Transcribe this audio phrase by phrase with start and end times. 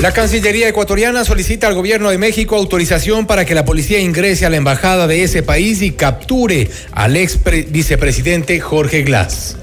[0.00, 4.48] La Cancillería ecuatoriana solicita al gobierno de México autorización para que la policía ingrese a
[4.48, 7.38] la embajada de ese país y capture al ex
[7.68, 9.56] vicepresidente Jorge Glass.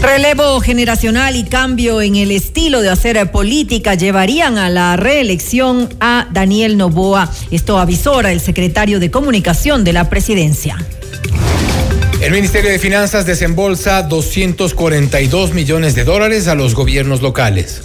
[0.00, 6.28] Relevo generacional y cambio en el estilo de hacer política llevarían a la reelección a
[6.30, 7.28] Daniel Novoa.
[7.50, 10.78] Esto avisora el secretario de Comunicación de la presidencia.
[12.20, 17.82] El Ministerio de Finanzas desembolsa 242 millones de dólares a los gobiernos locales.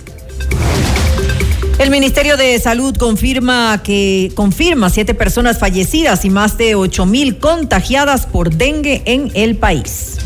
[1.80, 7.38] El Ministerio de Salud confirma que confirma siete personas fallecidas y más de ocho mil
[7.38, 10.18] contagiadas por dengue en el país.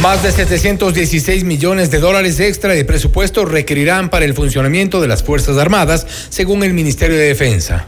[0.00, 5.24] Más de 716 millones de dólares extra de presupuesto requerirán para el funcionamiento de las
[5.24, 7.86] Fuerzas Armadas, según el Ministerio de Defensa.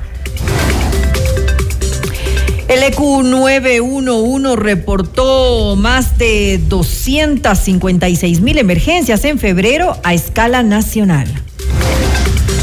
[2.67, 11.29] El EQ 911 reportó más de 256 mil emergencias en febrero a escala nacional.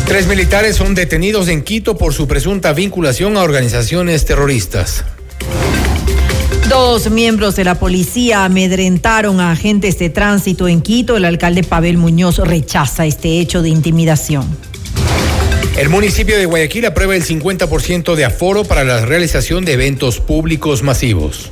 [0.09, 5.03] Tres militares son detenidos en Quito por su presunta vinculación a organizaciones terroristas.
[6.67, 11.15] Dos miembros de la policía amedrentaron a agentes de tránsito en Quito.
[11.15, 14.47] El alcalde Pavel Muñoz rechaza este hecho de intimidación.
[15.77, 20.81] El municipio de Guayaquil aprueba el 50% de aforo para la realización de eventos públicos
[20.81, 21.51] masivos.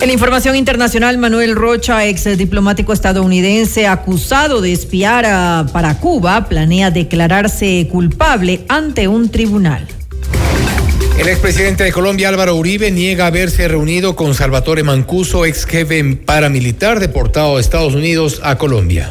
[0.00, 6.90] En la información internacional, Manuel Rocha, ex diplomático estadounidense acusado de espiar para Cuba, planea
[6.90, 9.86] declararse culpable ante un tribunal.
[11.18, 16.98] El expresidente de Colombia, Álvaro Uribe, niega haberse reunido con Salvatore Mancuso, ex jefe paramilitar
[16.98, 19.10] deportado a Estados Unidos a Colombia.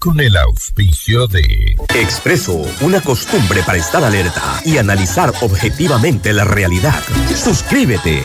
[0.00, 7.00] Con el auspicio de Expreso, una costumbre para estar alerta y analizar objetivamente la realidad.
[7.36, 8.24] Suscríbete.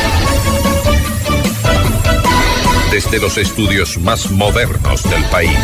[2.91, 5.57] Desde los estudios más modernos del país.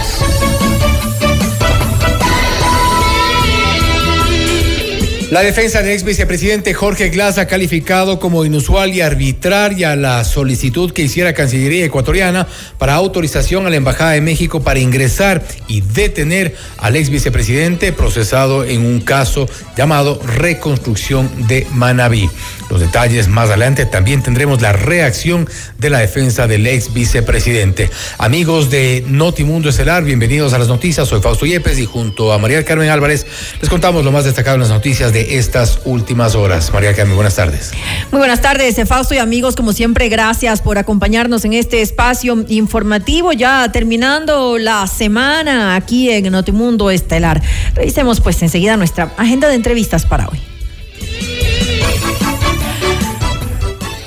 [5.30, 10.94] La defensa del ex vicepresidente Jorge Glass ha calificado como inusual y arbitraria la solicitud
[10.94, 16.56] que hiciera Cancillería ecuatoriana para autorización a la Embajada de México para ingresar y detener
[16.78, 22.30] al ex vicepresidente procesado en un caso llamado reconstrucción de Manabí.
[22.70, 25.48] Los detalles más adelante también tendremos la reacción
[25.78, 27.90] de la defensa del ex vicepresidente.
[28.18, 31.08] Amigos de Notimundo Estelar, bienvenidos a las noticias.
[31.08, 33.26] Soy Fausto Yepes y junto a María Carmen Álvarez
[33.62, 36.72] les contamos lo más destacado en las noticias de estas últimas horas.
[36.74, 37.72] María Carmen, buenas tardes.
[38.12, 43.32] Muy buenas tardes, Fausto y amigos, como siempre, gracias por acompañarnos en este espacio informativo,
[43.32, 47.42] ya terminando la semana aquí en Notimundo Estelar.
[47.76, 50.57] Revisemos pues enseguida nuestra agenda de entrevistas para hoy.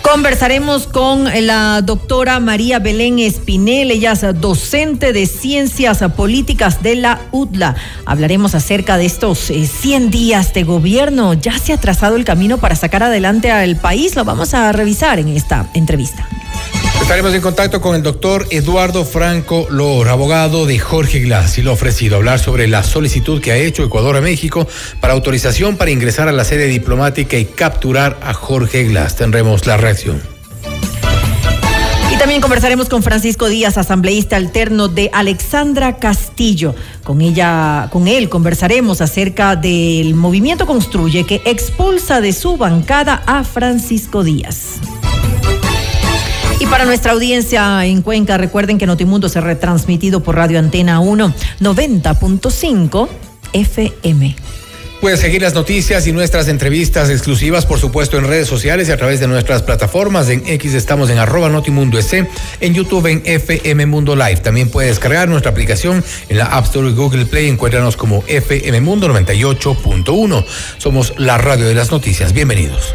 [0.03, 7.21] Conversaremos con la doctora María Belén Espinel, ella es docente de Ciencias Políticas de la
[7.31, 7.77] UDLA.
[8.07, 11.35] Hablaremos acerca de estos 100 eh, días de gobierno.
[11.35, 14.17] Ya se ha trazado el camino para sacar adelante al país.
[14.17, 16.27] Lo vamos a revisar en esta entrevista.
[17.11, 21.73] Estaremos en contacto con el doctor Eduardo Franco Lor, abogado de Jorge Glass, y lo
[21.73, 24.69] ha ofrecido hablar sobre la solicitud que ha hecho Ecuador a México
[25.01, 29.17] para autorización para ingresar a la sede diplomática y capturar a Jorge Glass.
[29.17, 30.23] Tendremos la reacción.
[32.15, 36.77] Y también conversaremos con Francisco Díaz, asambleísta alterno de Alexandra Castillo.
[37.03, 43.43] Con ella, con él conversaremos acerca del movimiento Construye que expulsa de su bancada a
[43.43, 44.79] Francisco Díaz.
[46.61, 51.01] Y para nuestra audiencia en Cuenca, recuerden que Notimundo se ha retransmitido por Radio Antena
[51.01, 53.09] 1 90.5
[53.55, 54.37] FM.
[55.01, 58.99] Puedes seguir las noticias y nuestras entrevistas exclusivas, por supuesto, en redes sociales y a
[58.99, 60.29] través de nuestras plataformas.
[60.29, 62.29] En X estamos en arroba Notimundo S,
[62.61, 64.37] en YouTube en FM Mundo Live.
[64.43, 67.49] También puedes descargar nuestra aplicación en la App Store y Google Play.
[67.49, 70.45] Encuéntranos como FM Mundo 98.1.
[70.77, 72.35] Somos la radio de las noticias.
[72.35, 72.95] Bienvenidos.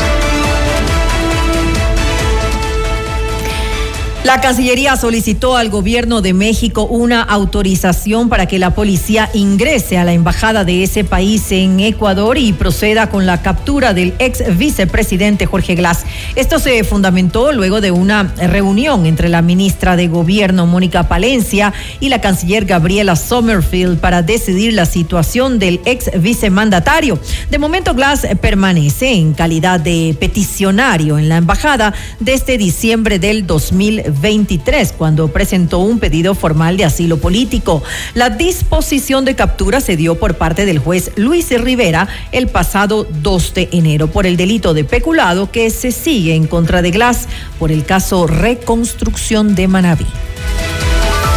[4.23, 10.03] La Cancillería solicitó al gobierno de México una autorización para que la policía ingrese a
[10.03, 15.47] la embajada de ese país en Ecuador y proceda con la captura del ex vicepresidente
[15.47, 16.05] Jorge Glass.
[16.35, 22.09] Esto se fundamentó luego de una reunión entre la ministra de Gobierno Mónica Palencia y
[22.09, 27.19] la canciller Gabriela Sommerfield para decidir la situación del ex vicemandatario.
[27.49, 34.10] De momento Glass permanece en calidad de peticionario en la embajada desde diciembre del 2020.
[34.11, 37.83] 23, cuando presentó un pedido formal de asilo político.
[38.13, 43.53] La disposición de captura se dio por parte del juez Luis Rivera el pasado 2
[43.53, 47.27] de enero por el delito de peculado que se sigue en contra de Glass
[47.59, 50.07] por el caso Reconstrucción de Manabí.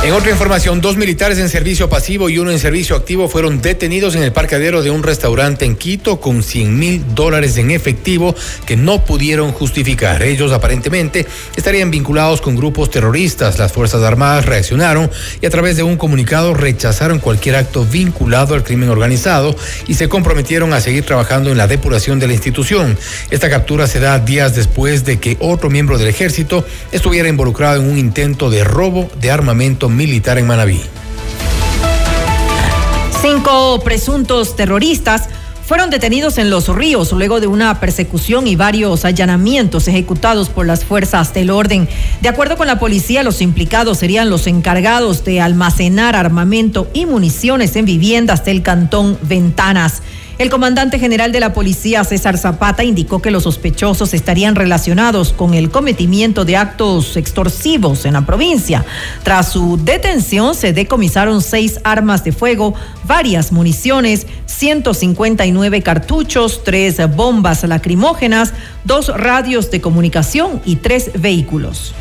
[0.05, 4.15] En otra información, dos militares en servicio pasivo y uno en servicio activo fueron detenidos
[4.15, 8.35] en el parqueadero de un restaurante en Quito con 100 mil dólares en efectivo
[8.67, 10.23] que no pudieron justificar.
[10.23, 13.59] Ellos aparentemente estarían vinculados con grupos terroristas.
[13.59, 15.11] Las Fuerzas Armadas reaccionaron
[15.41, 19.57] y a través de un comunicado rechazaron cualquier acto vinculado al crimen organizado
[19.89, 22.99] y se comprometieron a seguir trabajando en la depuración de la institución.
[23.31, 26.63] Esta captura se da días después de que otro miembro del ejército
[26.93, 30.81] estuviera involucrado en un intento de robo de armamento militar en Manabí.
[33.21, 35.29] Cinco presuntos terroristas
[35.67, 40.85] fueron detenidos en Los Ríos luego de una persecución y varios allanamientos ejecutados por las
[40.85, 41.89] fuerzas del orden.
[42.21, 47.77] De acuerdo con la policía, los implicados serían los encargados de almacenar armamento y municiones
[47.77, 50.03] en viviendas del cantón Ventanas.
[50.37, 55.55] El comandante general de la policía, César Zapata, indicó que los sospechosos estarían relacionados con
[55.55, 58.85] el cometimiento de actos extorsivos en la provincia.
[59.23, 62.75] Tras su detención, se decomisaron seis armas de fuego,
[63.07, 71.95] varias municiones, 159 cartuchos, tres bombas lacrimógenas, dos radios de comunicación y tres vehículos.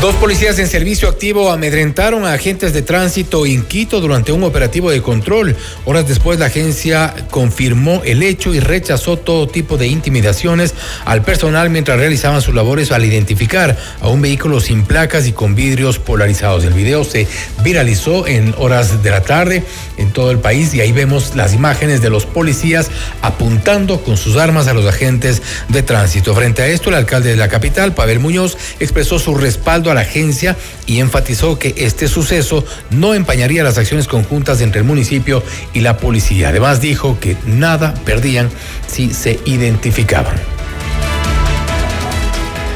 [0.00, 4.90] Dos policías en servicio activo amedrentaron a agentes de tránsito en Quito durante un operativo
[4.90, 5.54] de control.
[5.84, 10.74] Horas después la agencia confirmó el hecho y rechazó todo tipo de intimidaciones
[11.04, 15.54] al personal mientras realizaban sus labores al identificar a un vehículo sin placas y con
[15.54, 16.64] vidrios polarizados.
[16.64, 17.26] El video se
[17.62, 19.64] viralizó en horas de la tarde
[19.98, 24.38] en todo el país y ahí vemos las imágenes de los policías apuntando con sus
[24.38, 26.34] armas a los agentes de tránsito.
[26.34, 30.02] Frente a esto, el alcalde de la capital, Pavel Muñoz, expresó su respaldo a la
[30.02, 30.56] agencia
[30.86, 35.42] y enfatizó que este suceso no empañaría las acciones conjuntas entre el municipio
[35.72, 36.48] y la policía.
[36.48, 38.50] Además dijo que nada perdían
[38.86, 40.36] si se identificaban.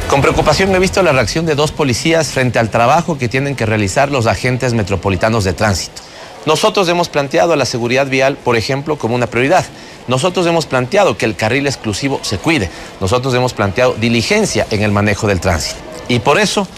[0.08, 3.66] Con preocupación he visto la reacción de dos policías frente al trabajo que tienen que
[3.66, 6.02] realizar los agentes metropolitanos de tránsito.
[6.46, 9.64] Nosotros hemos planteado a la seguridad vial, por ejemplo, como una prioridad.
[10.06, 12.68] Nosotros hemos planteado que el carril exclusivo se cuide.
[13.00, 15.80] Nosotros hemos planteado diligencia en el manejo del tránsito.
[16.06, 16.68] Y por eso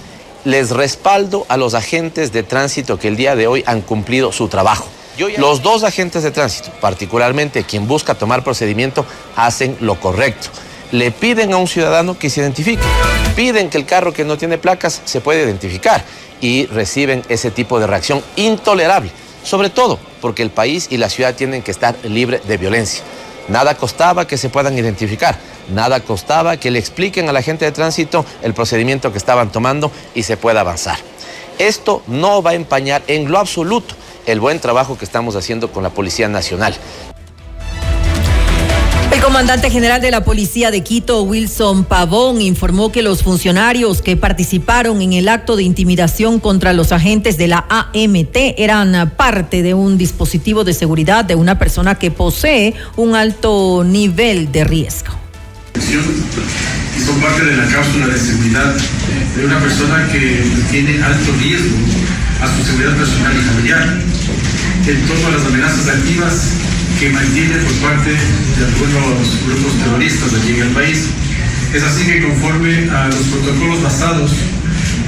[0.46, 4.46] les respaldo a los agentes de tránsito que el día de hoy han cumplido su
[4.46, 4.86] trabajo.
[5.38, 10.50] Los dos agentes de tránsito, particularmente quien busca tomar procedimiento, hacen lo correcto.
[10.92, 12.84] Le piden a un ciudadano que se identifique.
[13.34, 16.04] Piden que el carro que no tiene placas se pueda identificar
[16.40, 19.10] y reciben ese tipo de reacción intolerable.
[19.42, 23.02] Sobre todo porque el país y la ciudad tienen que estar libres de violencia.
[23.48, 25.36] Nada costaba que se puedan identificar.
[25.72, 29.90] Nada costaba que le expliquen a la gente de tránsito el procedimiento que estaban tomando
[30.14, 30.98] y se pueda avanzar.
[31.58, 33.94] Esto no va a empañar en lo absoluto
[34.26, 36.74] el buen trabajo que estamos haciendo con la Policía Nacional.
[39.26, 45.02] Comandante general de la Policía de Quito, Wilson Pavón, informó que los funcionarios que participaron
[45.02, 49.98] en el acto de intimidación contra los agentes de la AMT eran parte de un
[49.98, 55.12] dispositivo de seguridad de una persona que posee un alto nivel de riesgo.
[55.74, 58.76] Y son parte de la cápsula de seguridad
[59.36, 61.76] de una persona que tiene alto riesgo
[62.40, 63.98] a su seguridad personal y familiar
[64.86, 66.52] en torno a las amenazas activas
[66.98, 71.06] que mantiene por parte de algunos grupos terroristas aquí en el país.
[71.74, 74.32] Es así que conforme a los protocolos basados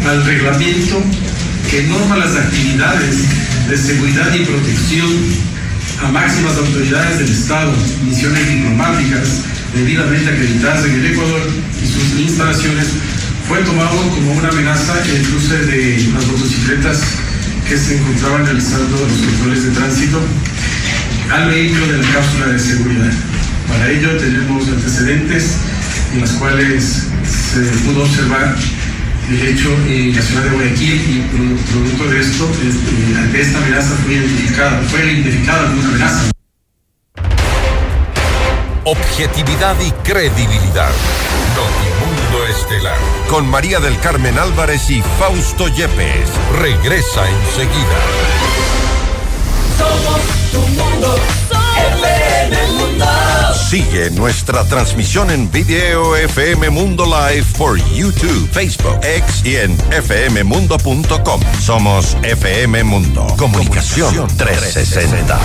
[0.07, 1.03] al reglamento
[1.71, 3.25] que norma las actividades
[3.69, 5.09] de seguridad y protección
[6.05, 7.73] a máximas autoridades del Estado,
[8.05, 9.43] misiones diplomáticas
[9.75, 11.41] debidamente acreditadas en el Ecuador
[11.83, 12.87] y sus instalaciones,
[13.49, 17.01] fue tomado como una amenaza el cruce de las motocicletas
[17.67, 20.21] que se encontraban realizando los controles de tránsito
[21.31, 23.13] al vehículo de la cápsula de seguridad.
[23.69, 25.57] Para ello tenemos antecedentes
[26.15, 28.57] en los cuales se pudo observar
[29.29, 31.21] el hecho en la ciudad de Guayaquil y
[31.71, 32.51] producto de esto,
[33.19, 36.31] ante esta amenaza fue identificada, fue identificada como una amenaza.
[38.85, 40.91] Objetividad y credibilidad.
[41.55, 42.97] Notimundo Estelar.
[43.29, 46.31] Con María del Carmen Álvarez y Fausto Yepes.
[46.59, 48.48] Regresa enseguida.
[49.79, 51.15] Somos tu mundo.
[52.01, 53.38] FM Mundo.
[53.69, 61.41] Sigue nuestra transmisión en video FM Mundo Live por YouTube, Facebook, X y en fmmundo.com.
[61.61, 63.27] Somos FM Mundo.
[63.37, 65.39] Comunicación 360.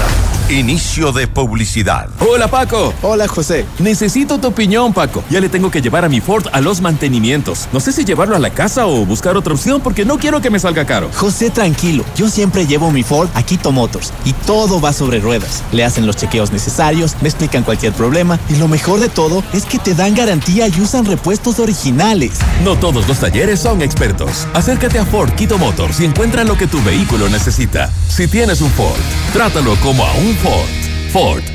[0.49, 2.07] Inicio de publicidad.
[2.19, 2.93] Hola Paco.
[3.01, 3.65] Hola José.
[3.79, 5.21] Necesito tu opinión Paco.
[5.29, 7.67] Ya le tengo que llevar a mi Ford a los mantenimientos.
[7.73, 10.49] No sé si llevarlo a la casa o buscar otra opción porque no quiero que
[10.49, 11.09] me salga caro.
[11.13, 12.05] José, tranquilo.
[12.15, 15.61] Yo siempre llevo mi Ford a Quito Motors y todo va sobre ruedas.
[15.73, 18.12] Le hacen los chequeos necesarios, me explican cualquier problema
[18.49, 22.33] y lo mejor de todo es que te dan garantía y usan repuestos originales.
[22.63, 24.47] No todos los talleres son expertos.
[24.53, 27.91] Acércate a Ford Quito Motors y encuentra lo que tu vehículo necesita.
[28.07, 29.01] Si tienes un Ford,
[29.33, 30.69] trátalo como a un Ford.
[31.11, 31.43] Ford,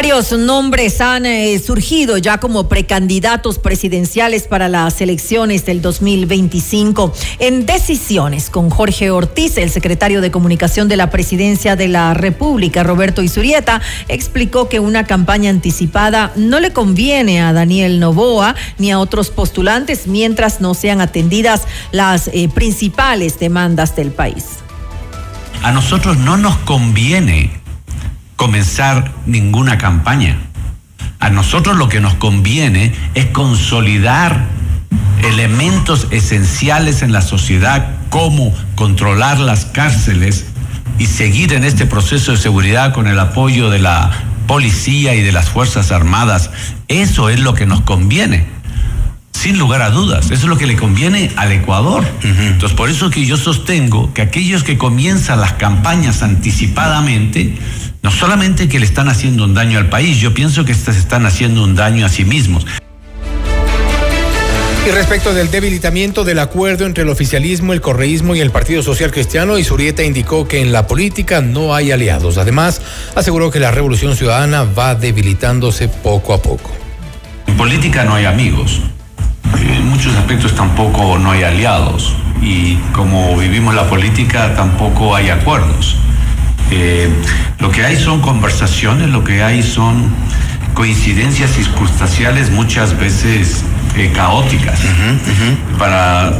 [0.00, 7.12] Varios nombres han eh, surgido ya como precandidatos presidenciales para las elecciones del 2025.
[7.38, 12.82] En decisiones con Jorge Ortiz, el secretario de Comunicación de la Presidencia de la República,
[12.82, 18.98] Roberto Isurieta, explicó que una campaña anticipada no le conviene a Daniel Novoa ni a
[18.98, 24.59] otros postulantes mientras no sean atendidas las eh, principales demandas del país.
[25.62, 27.50] A nosotros no nos conviene
[28.36, 30.38] comenzar ninguna campaña.
[31.18, 34.46] A nosotros lo que nos conviene es consolidar
[35.22, 40.46] elementos esenciales en la sociedad como controlar las cárceles
[40.98, 44.10] y seguir en este proceso de seguridad con el apoyo de la
[44.46, 46.50] policía y de las Fuerzas Armadas.
[46.88, 48.59] Eso es lo que nos conviene.
[49.40, 52.04] Sin lugar a dudas, eso es lo que le conviene al Ecuador.
[52.22, 57.54] Entonces, por eso que yo sostengo que aquellos que comienzan las campañas anticipadamente,
[58.02, 61.24] no solamente que le están haciendo un daño al país, yo pienso que se están
[61.24, 62.66] haciendo un daño a sí mismos.
[64.86, 69.10] Y respecto del debilitamiento del acuerdo entre el oficialismo, el correísmo y el Partido Social
[69.10, 72.36] Cristiano, Isurieta indicó que en la política no hay aliados.
[72.36, 72.82] Además,
[73.14, 76.70] aseguró que la revolución ciudadana va debilitándose poco a poco.
[77.46, 78.82] En política no hay amigos.
[79.58, 82.14] En muchos aspectos tampoco no hay aliados.
[82.42, 85.96] Y como vivimos la política, tampoco hay acuerdos.
[86.70, 87.08] Eh,
[87.58, 90.10] lo que hay son conversaciones, lo que hay son
[90.74, 93.64] coincidencias circunstanciales muchas veces
[93.96, 94.80] eh, caóticas.
[95.78, 96.32] Para eh,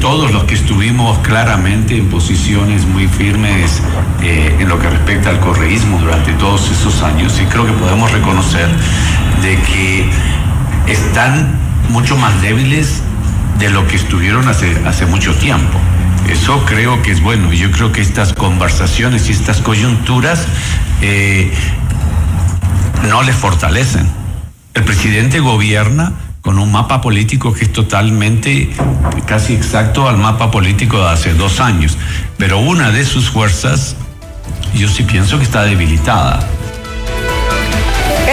[0.00, 3.82] todos los que estuvimos claramente en posiciones muy firmes
[4.22, 8.10] eh, en lo que respecta al correísmo durante todos esos años, y creo que podemos
[8.12, 8.68] reconocer
[9.42, 10.08] de que
[10.86, 13.02] están mucho más débiles
[13.58, 15.78] de lo que estuvieron hace, hace mucho tiempo.
[16.28, 17.52] Eso creo que es bueno.
[17.52, 20.46] Yo creo que estas conversaciones y estas coyunturas
[21.02, 21.52] eh,
[23.08, 24.08] no les fortalecen.
[24.72, 28.70] El presidente gobierna con un mapa político que es totalmente,
[29.26, 31.96] casi exacto al mapa político de hace dos años.
[32.36, 33.96] Pero una de sus fuerzas,
[34.74, 36.46] yo sí pienso que está debilitada.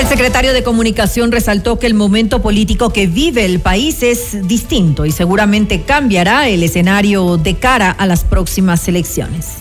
[0.01, 5.05] El secretario de Comunicación resaltó que el momento político que vive el país es distinto
[5.05, 9.59] y seguramente cambiará el escenario de cara a las próximas elecciones.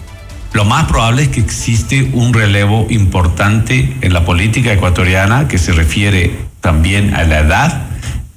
[0.55, 5.73] Lo más probable es que existe un relevo importante en la política ecuatoriana que se
[5.73, 7.83] refiere también a la edad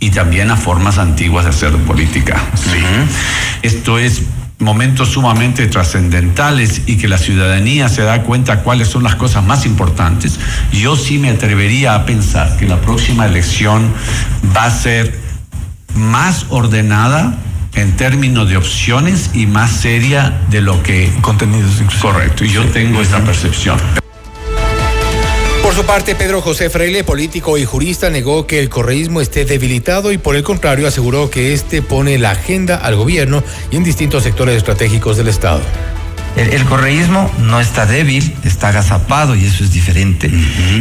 [0.01, 2.43] y también a formas antiguas de hacer política.
[3.61, 4.23] Esto es
[4.63, 9.65] momentos sumamente trascendentales y que la ciudadanía se da cuenta cuáles son las cosas más
[9.65, 10.39] importantes,
[10.71, 13.93] yo sí me atrevería a pensar que la próxima elección
[14.55, 15.19] va a ser
[15.95, 17.37] más ordenada
[17.75, 21.11] en términos de opciones y más seria de lo que...
[21.21, 21.81] Contenidos.
[22.01, 24.02] Correcto, y yo tengo esa percepción.
[25.73, 30.11] Por su parte, Pedro José Freile, político y jurista, negó que el correísmo esté debilitado
[30.11, 34.21] y por el contrario aseguró que este pone la agenda al gobierno y en distintos
[34.21, 35.61] sectores estratégicos del Estado.
[36.35, 40.31] El, el, correísmo no está débil, está agazapado y eso es diferente.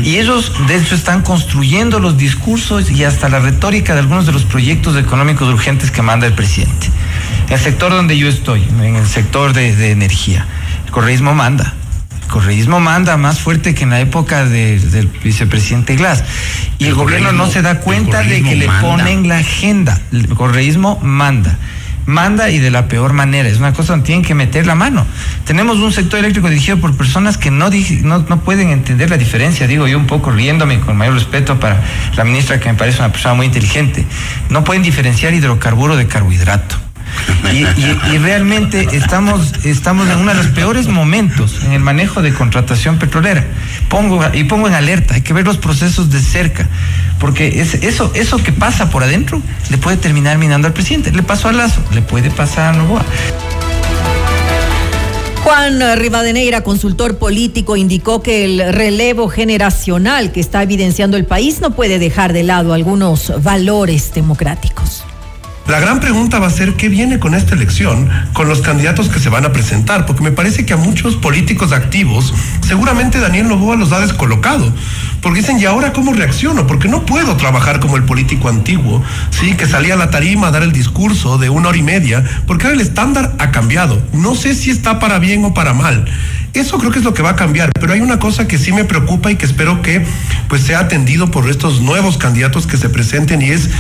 [0.05, 4.33] Y ellos, de hecho, están construyendo los discursos y hasta la retórica de algunos de
[4.33, 6.89] los proyectos económicos urgentes que manda el presidente.
[7.47, 10.47] En el sector donde yo estoy, en el sector de, de energía,
[10.85, 11.77] el correísmo manda.
[12.23, 16.25] El correísmo manda más fuerte que en la época de, del vicepresidente Glass.
[16.79, 20.01] Y el, el gobierno no se da cuenta de que le ponen la agenda.
[20.13, 21.59] El correísmo manda
[22.07, 23.49] manda y de la peor manera.
[23.49, 25.07] Es una cosa donde tienen que meter la mano.
[25.45, 27.71] Tenemos un sector eléctrico dirigido por personas que no,
[28.03, 29.67] no, no, pueden entender la diferencia.
[29.67, 31.83] Digo yo un poco riéndome con mayor respeto para
[32.17, 34.07] la ministra que me parece una persona muy inteligente.
[34.51, 36.77] No pueden diferenciar hidrocarburo de carbohidrato.
[37.53, 42.99] Y, realmente estamos, estamos en uno de los peores momentos en el manejo de contratación
[42.99, 43.45] petrolera.
[43.89, 46.69] Pongo, y pongo en alerta, hay que ver los procesos de cerca,
[47.19, 51.13] porque es, eso, eso que pasa por adentro le puede terminar minando al presidente.
[51.13, 53.05] Le pasó a Lazo, le puede pasar a Novoa.
[55.43, 61.73] Juan Rivadeneira, consultor político, indicó que el relevo generacional que está evidenciando el país no
[61.73, 65.05] puede dejar de lado algunos valores democráticos.
[65.69, 69.21] La gran pregunta va a ser qué viene con esta elección, con los candidatos que
[69.21, 72.35] se van a presentar, porque me parece que a muchos políticos activos,
[72.67, 74.73] seguramente Daniel Novoa los ha descolocado,
[75.21, 76.67] porque dicen, ¿y ahora cómo reacciono?
[76.67, 80.51] Porque no puedo trabajar como el político antiguo, sí, que salía a la tarima a
[80.51, 84.03] dar el discurso de una hora y media, porque ahora el estándar ha cambiado.
[84.13, 86.07] No sé si está para bien o para mal.
[86.55, 88.73] Eso creo que es lo que va a cambiar, pero hay una cosa que sí
[88.73, 90.05] me preocupa y que espero que
[90.49, 93.71] pues sea atendido por estos nuevos candidatos que se presenten y es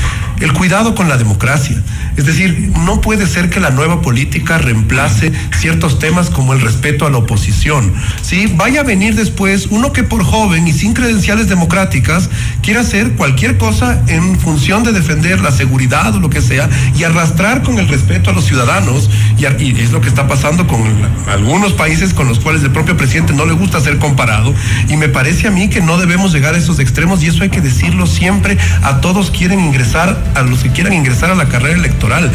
[0.42, 1.80] el cuidado con la democracia.
[2.16, 7.06] Es decir, no puede ser que la nueva política reemplace ciertos temas como el respeto
[7.06, 7.94] a la oposición.
[8.22, 8.52] ¿sí?
[8.56, 12.28] Vaya a venir después uno que por joven y sin credenciales democráticas
[12.62, 17.04] quiera hacer cualquier cosa en función de defender la seguridad o lo que sea y
[17.04, 20.80] arrastrar con el respeto a los ciudadanos y, y es lo que está pasando con
[21.28, 24.54] algunos países con los cuales el propio presidente no le gusta ser comparado
[24.88, 27.50] y me parece a mí que no debemos llegar a esos extremos y eso hay
[27.50, 31.78] que decirlo siempre a todos quieren ingresar, a los que quieran ingresar a la carrera
[31.78, 32.30] electoral.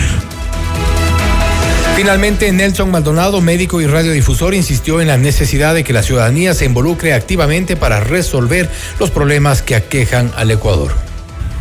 [1.97, 6.65] Finalmente, Nelson Maldonado, médico y radiodifusor, insistió en la necesidad de que la ciudadanía se
[6.65, 10.95] involucre activamente para resolver los problemas que aquejan al Ecuador.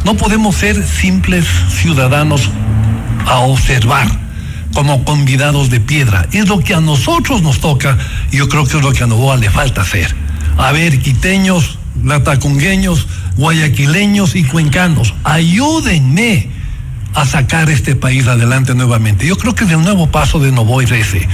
[0.05, 2.51] No podemos ser simples ciudadanos
[3.25, 4.09] a observar
[4.75, 6.29] como convidados de piedra.
[6.33, 7.97] Es lo que a nosotros nos toca
[8.31, 10.15] y yo creo que es lo que a Novoa le falta hacer.
[10.59, 13.07] A ver, quiteños, latacungueños,
[13.39, 16.56] guayaquileños y cuencanos, ayúdenme
[17.17, 19.27] a sacar este país adelante nuevamente.
[19.27, 21.27] Yo creo que el nuevo paso de Novoa es ese,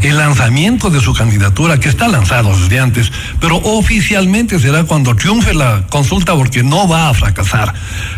[0.00, 5.52] el lanzamiento de su candidatura, que está lanzado desde antes, pero oficialmente será cuando triunfe
[5.52, 7.74] la consulta porque no va a fracasar.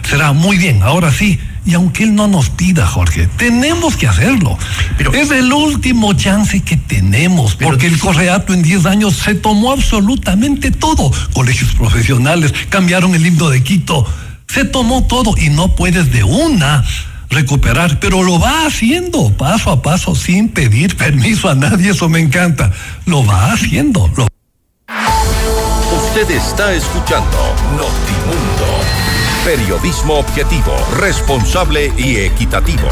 [0.08, 4.56] Será muy bien, ahora sí, y aunque él no nos pida, Jorge, tenemos que hacerlo.
[4.96, 9.72] Pero, es el último chance que tenemos, porque el correato en 10 años se tomó
[9.72, 11.10] absolutamente todo.
[11.32, 14.06] Colegios profesionales, cambiaron el himno de Quito,
[14.46, 16.84] se tomó todo y no puedes de una
[17.28, 22.20] recuperar, pero lo va haciendo paso a paso sin pedir permiso a nadie, eso me
[22.20, 22.72] encanta.
[23.06, 24.10] Lo va haciendo.
[25.96, 27.36] Usted está escuchando
[27.72, 28.80] Notimundo.
[29.44, 32.88] Periodismo objetivo, responsable y equitativo.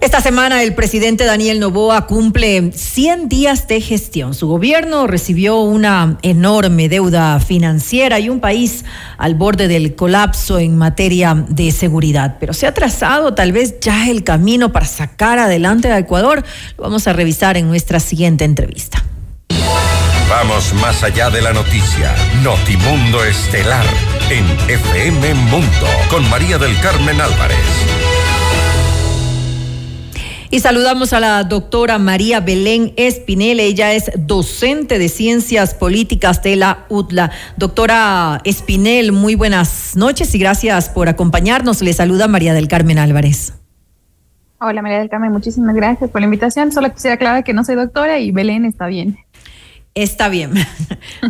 [0.00, 4.32] Esta semana el presidente Daniel Novoa cumple 100 días de gestión.
[4.32, 8.84] Su gobierno recibió una enorme deuda financiera y un país
[9.16, 12.36] al borde del colapso en materia de seguridad.
[12.38, 16.44] Pero se ha trazado tal vez ya el camino para sacar adelante a Ecuador.
[16.76, 19.04] Lo vamos a revisar en nuestra siguiente entrevista.
[20.30, 22.14] Vamos más allá de la noticia.
[22.44, 23.86] Notimundo Estelar
[24.30, 28.07] en FM Mundo con María del Carmen Álvarez.
[30.50, 33.60] Y saludamos a la doctora María Belén Espinel.
[33.60, 37.30] Ella es docente de Ciencias Políticas de la UTLA.
[37.58, 41.82] Doctora Espinel, muy buenas noches y gracias por acompañarnos.
[41.82, 43.52] Le saluda María del Carmen Álvarez.
[44.58, 46.72] Hola María del Carmen, muchísimas gracias por la invitación.
[46.72, 49.18] Solo quisiera aclarar que no soy doctora y Belén está bien.
[49.98, 50.52] Está bien.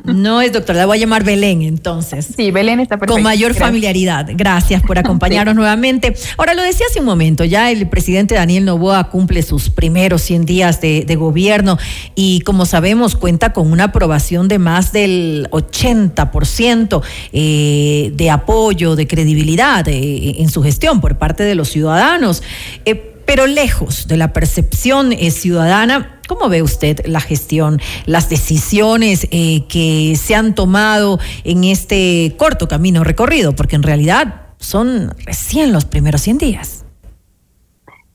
[0.05, 2.29] No es doctora, la voy a llamar Belén entonces.
[2.37, 3.15] Sí, Belén está perfecto.
[3.15, 4.27] Con mayor familiaridad.
[4.35, 6.15] Gracias por acompañarnos nuevamente.
[6.37, 10.47] Ahora, lo decía hace un momento, ya el presidente Daniel Novoa cumple sus primeros 100
[10.47, 11.79] días de, gobierno
[12.15, 17.03] y como sabemos cuenta con una aprobación de más del 80%
[17.33, 22.43] eh, de apoyo, de credibilidad eh, en su gestión por parte de los ciudadanos.
[22.85, 29.29] Eh, pero lejos de la percepción eh, ciudadana, ¿cómo ve usted la gestión, las decisiones
[29.31, 33.55] eh, que se han tomado en este corto camino recorrido?
[33.55, 36.87] Porque en realidad son recién los primeros 100 días.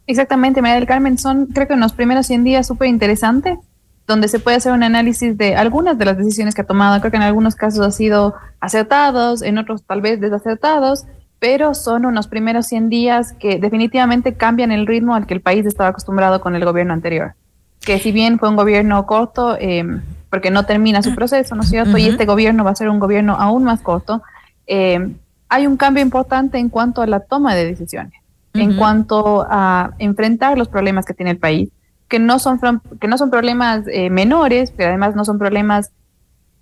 [0.07, 3.59] Exactamente, María del Carmen, son creo que en los primeros 100 días súper interesantes,
[4.07, 6.99] donde se puede hacer un análisis de algunas de las decisiones que ha tomado.
[7.01, 11.05] Creo que en algunos casos ha sido acertados, en otros tal vez desacertados,
[11.43, 15.65] pero son unos primeros 100 días que definitivamente cambian el ritmo al que el país
[15.65, 17.33] estaba acostumbrado con el gobierno anterior.
[17.81, 21.69] Que si bien fue un gobierno corto, em, porque no termina su proceso, ¿no es
[21.69, 21.97] cierto?
[21.97, 24.23] Y este gobierno va a ser un gobierno aún más corto,
[24.67, 25.17] em,
[25.49, 28.21] hay un cambio importante en cuanto a la toma de decisiones,
[28.53, 31.71] en cuanto a enfrentar los problemas que tiene el país,
[32.07, 32.57] que no son,
[33.01, 35.91] que no son problemas eh, menores, pero además no son problemas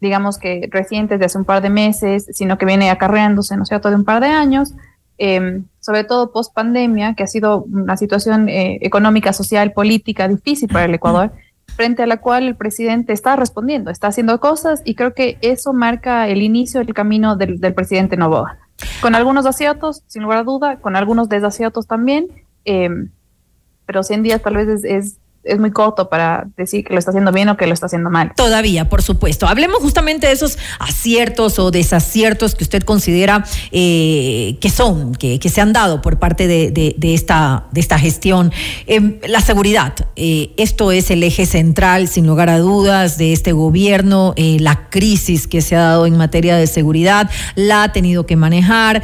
[0.02, 3.70] digamos que recientes de hace un par de meses, sino que viene acarreándose, ¿no es
[3.70, 4.74] cierto?, de un par de años,
[5.20, 10.68] em, sobre todo post pandemia, que ha sido una situación eh, económica, social, política difícil
[10.70, 11.32] para el Ecuador,
[11.76, 15.72] frente a la cual el presidente está respondiendo, está haciendo cosas y creo que eso
[15.72, 18.58] marca el inicio del camino del, presidente Novoa.
[19.02, 22.28] Con algunos aciertos, sin lugar a duda, con algunos desaciertos también,
[22.66, 23.12] em,
[23.86, 25.20] pero 100 días tal vez es es
[25.60, 28.34] muy corto para decir que lo está haciendo bien o que lo está haciendo mal.
[28.36, 29.47] Todavía, por supuesto.
[29.47, 35.49] Hablemos justamente de esos aciertos o desaciertos que usted considera eh, que son, que, que,
[35.49, 38.51] se han dado por parte de, de, esta, de esta gestión.
[38.86, 43.51] Em, la seguridad, eh, esto es el eje central, sin lugar a dudas, de este
[43.51, 44.34] gobierno.
[44.36, 48.36] Eh, la crisis que se ha dado en materia de seguridad la ha tenido que
[48.36, 49.01] manejar.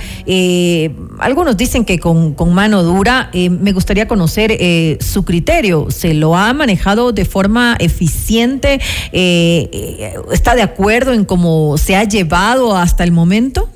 [1.20, 3.32] algunos dicen que con, con mano dura.
[3.34, 4.58] me gustaría conocer
[5.02, 5.88] su criterio.
[5.90, 8.80] ¿Se lo ha manejado de forma eficiente?
[9.12, 13.70] Eh, eh, ¿Está de acuerdo en cómo se ha llevado hasta el momento?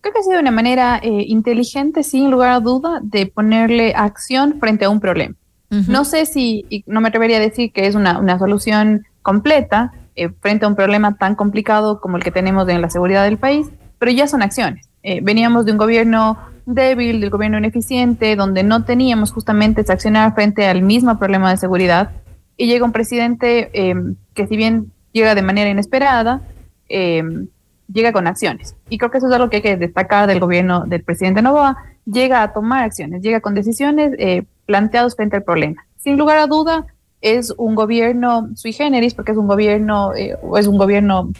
[0.00, 4.58] Creo que ha sido una manera eh, inteligente, sin lugar a duda, de ponerle acción
[4.60, 5.34] frente a un problema.
[5.68, 9.92] No sé si, no me atrevería a decir que es una, una solución completa
[10.40, 13.66] frente a un problema tan complicado como el que tenemos en la seguridad del país,
[13.98, 14.88] pero ya son acciones.
[15.22, 20.82] veníamos de un gobierno débil, del gobierno ineficiente, donde no teníamos justamente accionar frente al
[20.82, 22.10] mismo problema de seguridad.
[22.56, 26.42] Y llega un presidente em, que si bien llega de manera inesperada,
[26.88, 27.48] em,
[27.92, 28.74] llega con acciones.
[28.88, 31.76] Y creo que eso es algo que hay que destacar del gobierno del presidente Novoa.
[32.04, 35.86] Llega a tomar acciones, llega con decisiones eh, planteadas frente al problema.
[35.96, 36.86] Sin lugar a duda,
[37.20, 41.30] es un gobierno sui generis, porque es un gobierno, eh, o es un gobierno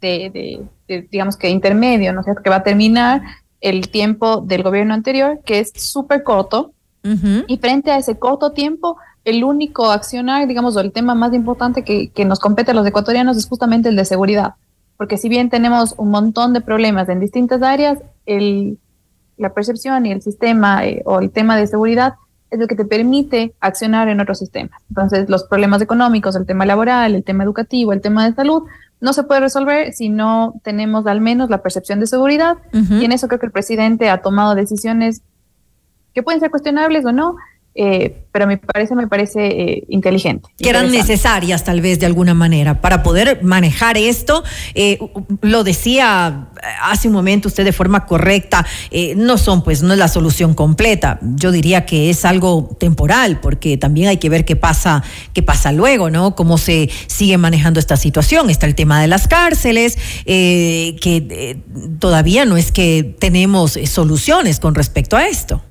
[0.00, 0.62] de,
[1.10, 3.20] digamos que intermedio, ¿no es cierto?, que va a terminar
[3.60, 6.72] el tiempo del gobierno anterior, que es súper corto,
[7.46, 11.82] y frente a ese corto tiempo, el único accionar, digamos, o el tema más importante
[11.82, 14.54] que, nos compete a los ecuatorianos es justamente el de seguridad,
[14.98, 18.78] porque si bien tenemos un montón de problemas en distintas áreas, el,
[19.38, 22.14] la percepción y el sistema eh, o el tema de seguridad
[22.50, 24.82] es lo que te permite accionar en otros sistemas.
[24.88, 28.64] Entonces, los problemas económicos, el tema laboral, el tema educativo, el tema de salud,
[29.00, 32.58] no se puede resolver si no tenemos al menos la percepción de seguridad.
[32.72, 35.22] Y en eso creo que el presidente ha tomado decisiones
[36.14, 37.36] que pueden ser cuestionables o no,
[37.80, 40.48] eh, pero me parece, me parece eh, inteligente.
[40.58, 44.42] Que eran necesarias tal vez de alguna manera para poder manejar esto.
[44.74, 44.98] Eh,
[45.42, 46.48] lo decía
[46.82, 48.66] hace un momento usted de forma correcta,
[49.14, 51.20] no son pues, no es la solución completa.
[51.22, 55.70] Yo diría que es algo temporal porque también hay que ver qué pasa, qué pasa
[55.70, 56.34] luego, ¿no?
[56.34, 58.50] Cómo se sigue manejando esta situación.
[58.50, 61.60] Está el tema de las cárceles, que
[62.00, 65.62] todavía no es que tenemos soluciones con respecto a esto.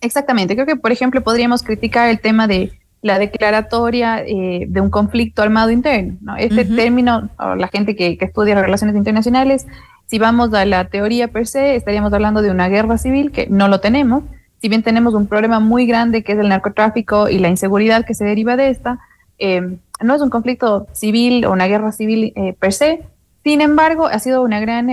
[0.00, 4.90] Exactamente, creo que por ejemplo podríamos criticar el tema de la declaratoria eh, de un
[4.90, 6.16] conflicto armado interno.
[6.20, 6.36] ¿no?
[6.36, 9.66] Este término, la gente que, que, estudia relaciones internacionales,
[10.06, 13.68] si vamos a la teoría per se, estaríamos hablando de una guerra civil, que no
[13.68, 14.24] lo tenemos.
[14.60, 18.14] Si bien tenemos un problema muy grande que es el narcotráfico y la inseguridad que
[18.14, 18.98] se deriva de esta,
[19.38, 23.02] eh, no es un conflicto civil o una guerra civil eh, per se.
[23.44, 24.90] Sin embargo, ha sido una gran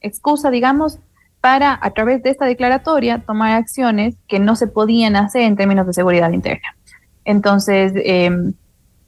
[0.00, 1.00] excusa, digamos,
[1.40, 5.86] para, a través de esta declaratoria, tomar acciones que no se podían hacer en términos
[5.86, 6.76] de seguridad interna.
[7.24, 8.54] Entonces, em,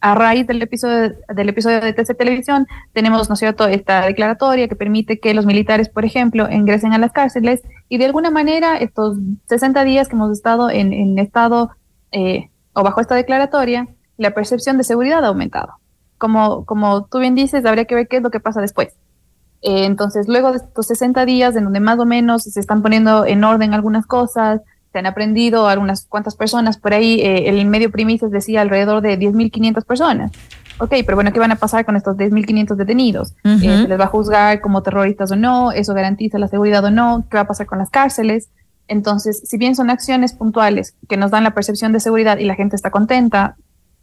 [0.00, 4.68] a raíz del episodio, del episodio de TC Televisión, tenemos, ¿no es cierto?, esta declaratoria
[4.68, 8.78] que permite que los militares, por ejemplo, ingresen a las cárceles y de alguna manera
[8.78, 11.70] estos 60 días que hemos estado en, estado
[12.12, 15.74] eh, o bajo esta declaratoria, la percepción de seguridad ha aumentado.
[16.18, 18.94] Como, como tú bien dices, habría que ver qué es lo que pasa después.
[19.62, 23.26] Eh, entonces, luego de estos 60 días en donde más o menos se están poniendo
[23.26, 24.60] en orden algunas cosas,
[24.92, 29.18] se han aprendido algunas cuantas personas, por ahí eh, el medio primicias decía alrededor de
[29.18, 30.32] 10.500 personas.
[30.78, 33.34] Ok, pero bueno, ¿qué van a pasar con estos 10.500 detenidos?
[33.44, 35.72] Eh, ¿Se les va a juzgar como terroristas o no?
[35.72, 37.26] ¿Eso garantiza la seguridad o no?
[37.30, 38.48] ¿Qué va a pasar con las cárceles?
[38.88, 42.54] Entonces, si bien son acciones puntuales que nos dan la percepción de seguridad y la
[42.54, 43.56] gente está contenta,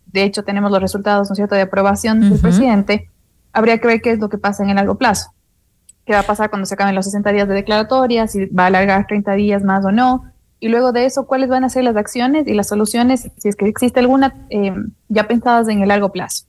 [0.05, 3.09] de hecho tenemos los resultados, ¿no es cierto?, de aprobación del presidente,
[3.53, 5.31] habría que ver qué es lo que pasa en el largo plazo.
[6.07, 8.27] ¿Qué va a pasar cuando se acaben los 60 días de declaratoria?
[8.27, 10.23] Si va a alargar 30 días más o no
[10.59, 13.55] y luego de eso, cuáles van a ser las acciones y las soluciones, si es
[13.55, 14.73] que existe alguna, eh,
[15.09, 16.45] ya pensadas en el largo plazo.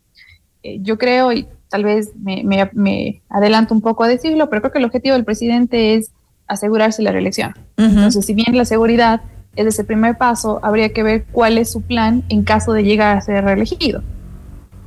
[0.62, 2.42] Eh, yo creo, y tal vez me,
[2.72, 6.12] me, adelanto un poco a decirlo, pero creo que el objetivo del presidente es
[6.46, 7.52] asegurarse la reelección.
[7.76, 9.20] Entonces, si bien la seguridad
[9.56, 13.16] es ese primer paso, habría que ver cuál es su plan en caso de llegar
[13.16, 14.02] a ser reelegido.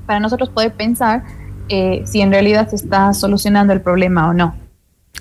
[0.08, 1.24] Para nosotros poder pensar
[1.70, 4.61] eh, si en realidad se está solucionando el problema o no.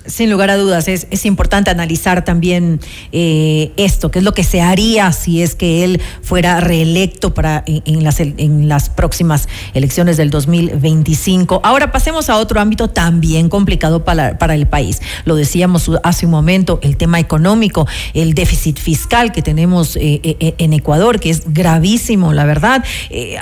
[0.05, 2.79] Sin lugar a dudas, es, es importante analizar también
[3.11, 7.63] eh, esto, qué es lo que se haría si es que él fuera reelecto para
[7.65, 11.61] en, las, en las próximas elecciones del 2025.
[11.63, 15.01] Ahora pasemos a otro ámbito también complicado para, para el país.
[15.25, 20.55] Lo decíamos hace un momento, el tema económico, el déficit fiscal que tenemos eh, eh,
[20.57, 22.83] en Ecuador, que es gravísimo, la verdad.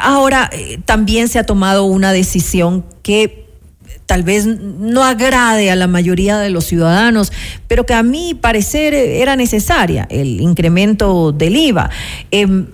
[0.02, 0.50] ahora
[0.86, 3.49] también se ha tomado una decisión que
[4.10, 7.32] tal vez no agrade a la mayoría de los ciudadanos,
[7.68, 11.92] pero que a mi parecer era necesaria, el incremento del IVA.
[12.32, 12.66] Em,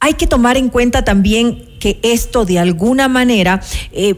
[0.00, 3.60] hay que tomar en cuenta también que esto de alguna manera
[3.92, 4.14] eh,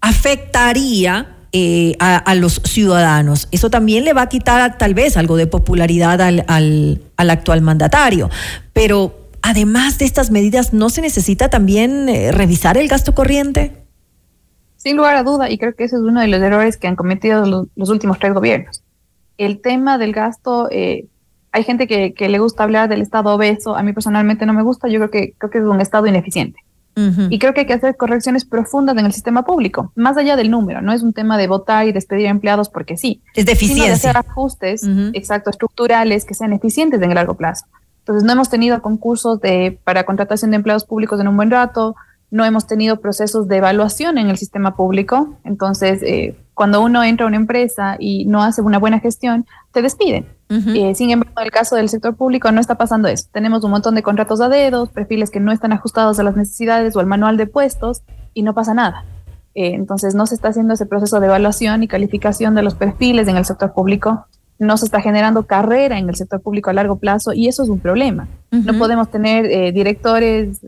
[0.00, 3.48] afectaría eh, a, los ciudadanos.
[3.50, 8.30] Eso también le va a quitar tal vez algo de popularidad al, al, actual mandatario.
[8.72, 13.80] Pero además de estas medidas, ¿no se necesita también eh, revisar el gasto corriente?
[14.80, 16.96] Sin lugar a duda, y creo que ese es uno de los errores que han
[16.96, 17.44] cometido
[17.76, 18.82] los, últimos tres gobiernos.
[19.36, 21.04] El tema del gasto, eh,
[21.52, 24.88] hay gente que, le gusta hablar del Estado obeso, a mí personalmente no me gusta,
[24.88, 26.60] yo creo que, creo que es un Estado ineficiente.
[27.30, 30.50] Y creo que hay que hacer correcciones profundas en el sistema público, más allá del
[30.50, 30.82] número.
[30.82, 33.22] No es un tema de votar y despedir empleados porque sí.
[33.34, 33.58] Es.
[33.58, 37.64] Sino de hacer ajustes, exacto, estructurales que sean eficientes en el largo plazo.
[38.00, 41.96] Entonces, no hemos tenido concursos de, para contratación de empleados públicos en un buen rato,
[42.30, 45.36] no hemos tenido procesos de evaluación en el sistema público.
[45.44, 49.82] Entonces, eh, cuando uno entra a una empresa y no hace una buena gestión, te
[49.82, 50.26] despiden.
[50.48, 53.28] Eh, sin embargo, en el caso del sector público no está pasando eso.
[53.32, 56.96] Tenemos un montón de contratos a dedos, perfiles que no están ajustados a las necesidades
[56.96, 58.02] o al manual de puestos
[58.34, 59.04] y no pasa nada.
[59.54, 63.28] Eh, entonces, no se está haciendo ese proceso de evaluación y calificación de los perfiles
[63.28, 64.26] en el sector público.
[64.58, 67.68] No se está generando carrera en el sector público a largo plazo y eso es
[67.68, 68.28] un problema.
[68.50, 70.60] No podemos tener directores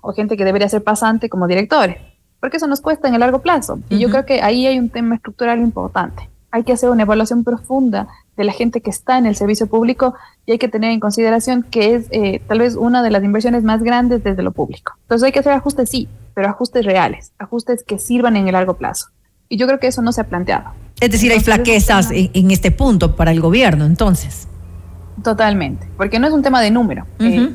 [0.00, 1.98] o gente que debería ser pasante como directores,
[2.40, 3.78] porque eso nos cuesta en el largo plazo.
[3.88, 6.28] Y yo creo que ahí hay un tema estructural importante.
[6.50, 10.14] Hay que hacer una evaluación profunda de la gente que está en el servicio público
[10.44, 13.62] y hay que tener en consideración que es eh, tal vez una de las inversiones
[13.64, 14.92] más grandes desde lo público.
[15.02, 18.74] Entonces hay que hacer ajustes, sí, pero ajustes reales, ajustes que sirvan en el largo
[18.74, 19.08] plazo.
[19.48, 20.70] Y yo creo que eso no se ha planteado.
[21.00, 24.48] Es decir, hay flaquezas en, este punto para el gobierno, entonces.
[25.22, 27.06] Totalmente, porque no es un tema de número.
[27.18, 27.54] Eh,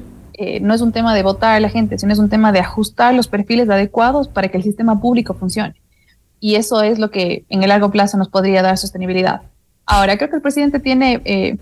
[0.62, 3.14] no es un tema de votar a la gente, sino es un tema de ajustar
[3.14, 5.76] los perfiles adecuados para que el sistema público funcione.
[6.40, 9.44] Y eso es lo que en el largo plazo nos podría dar sostenibilidad.
[9.86, 11.58] Ahora, creo que el presidente tiene, eh,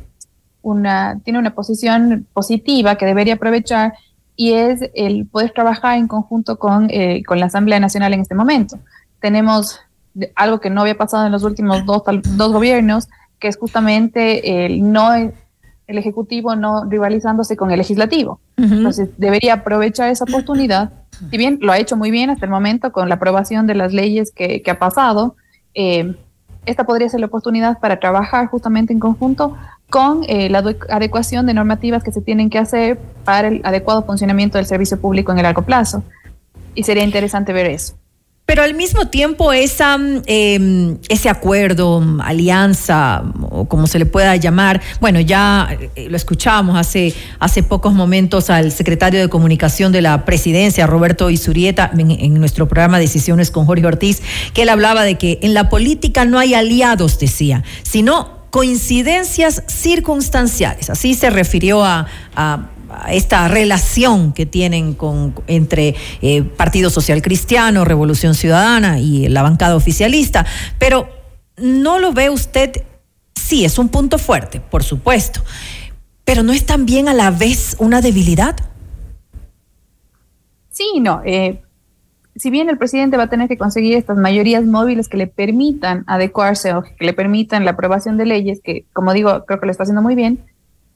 [0.62, 3.94] una, tiene una posición positiva que debería aprovechar
[4.36, 8.36] y es el poder trabajar en conjunto con, eh, con la Asamblea Nacional en este
[8.36, 8.80] momento.
[9.20, 9.82] Tenemos
[10.36, 12.04] algo que no había pasado en los últimos dos,
[12.38, 15.12] dos gobiernos, que es justamente el no
[15.90, 18.40] el Ejecutivo no rivalizándose con el Legislativo.
[18.58, 20.92] Entonces, debería aprovechar esa oportunidad.
[21.32, 23.92] Si bien lo ha hecho muy bien hasta el momento con la aprobación de las
[23.92, 25.36] leyes que, ha pasado,
[25.74, 26.16] eh,
[26.68, 29.58] esta podría ser la oportunidad para trabajar justamente en conjunto
[29.90, 34.60] con eh, la adecuación de normativas que se tienen que hacer para el adecuado funcionamiento
[34.60, 36.04] del servicio público en el largo plazo.
[36.76, 37.96] Y sería interesante ver eso.
[38.50, 44.82] Pero al mismo tiempo, esa, em, ese acuerdo, alianza, o como se le pueda llamar,
[45.00, 50.26] bueno, ya eh, lo escuchamos hace, hace pocos momentos al secretario de Comunicación de la
[50.26, 54.24] Presidencia, Roberto Isurieta, en, en nuestro programa Decisiones con Jorge Ortiz,
[54.56, 60.90] que él hablaba de que en la política no hay aliados, decía, sino coincidencias circunstanciales.
[60.90, 62.08] Así se refirió a,
[63.10, 69.76] esta relación que tienen con, entre eh, Partido Social Cristiano, Revolución Ciudadana y la bancada
[69.76, 70.46] oficialista.
[70.78, 71.10] Pero
[71.58, 72.84] no lo ve usted,
[73.36, 75.42] sí, es un punto fuerte, por supuesto,
[76.24, 78.56] pero no es también a la vez una debilidad.
[80.70, 81.22] Sí, no.
[81.26, 81.62] Eh,
[82.36, 86.06] si bien el presidente va a tener que conseguir estas mayorías móviles que le permitan
[86.08, 89.72] adecuarse o que le permitan la aprobación de leyes, que como digo, creo que lo
[89.72, 90.40] está haciendo muy bien,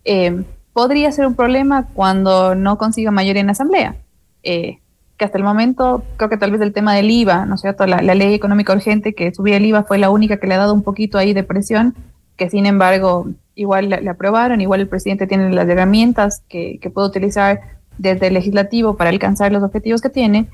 [0.05, 3.95] eh, podría ser un problema cuando no consiga mayoría en la Asamblea.
[4.43, 4.79] Eh,
[5.17, 7.85] que hasta el momento, creo que tal vez el tema del IVA, ¿no es cierto?
[7.85, 10.73] La, ley económica urgente que subía el IVA fue la única que le ha dado
[10.73, 11.93] un poquito ahí de presión,
[12.35, 17.07] que sin embargo igual le, aprobaron, igual el presidente tiene las herramientas que, que puede
[17.07, 17.61] utilizar
[17.99, 20.47] desde el legislativo para alcanzar los objetivos que tiene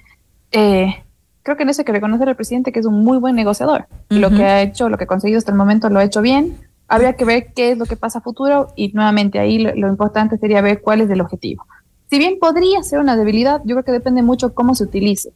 [0.52, 0.96] eh,
[1.44, 3.88] creo que en eso hay que reconocer al presidente que es un muy buen negociador.
[4.10, 6.58] Lo que ha hecho, lo que ha conseguido hasta el momento lo ha hecho bien.
[6.90, 10.38] Habría que ver qué es lo que pasa a futuro y nuevamente ahí lo, importante
[10.38, 11.66] sería ver cuál es el objetivo.
[12.10, 15.32] Si bien podría ser una debilidad, yo creo que depende mucho cómo se utilice.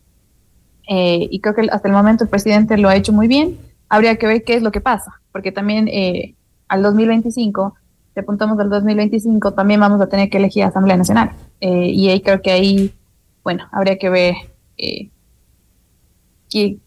[0.90, 3.58] Eh, y creo que hasta el momento el presidente lo ha hecho muy bien.
[3.88, 6.34] Habría que ver qué es lo que pasa, porque también eh,
[6.68, 7.76] al 2025,
[8.14, 11.32] si apuntamos al 2025, también vamos a tener que elegir Asamblea Nacional.
[11.62, 12.94] y ahí creo que ahí,
[13.44, 14.36] bueno, habría que ver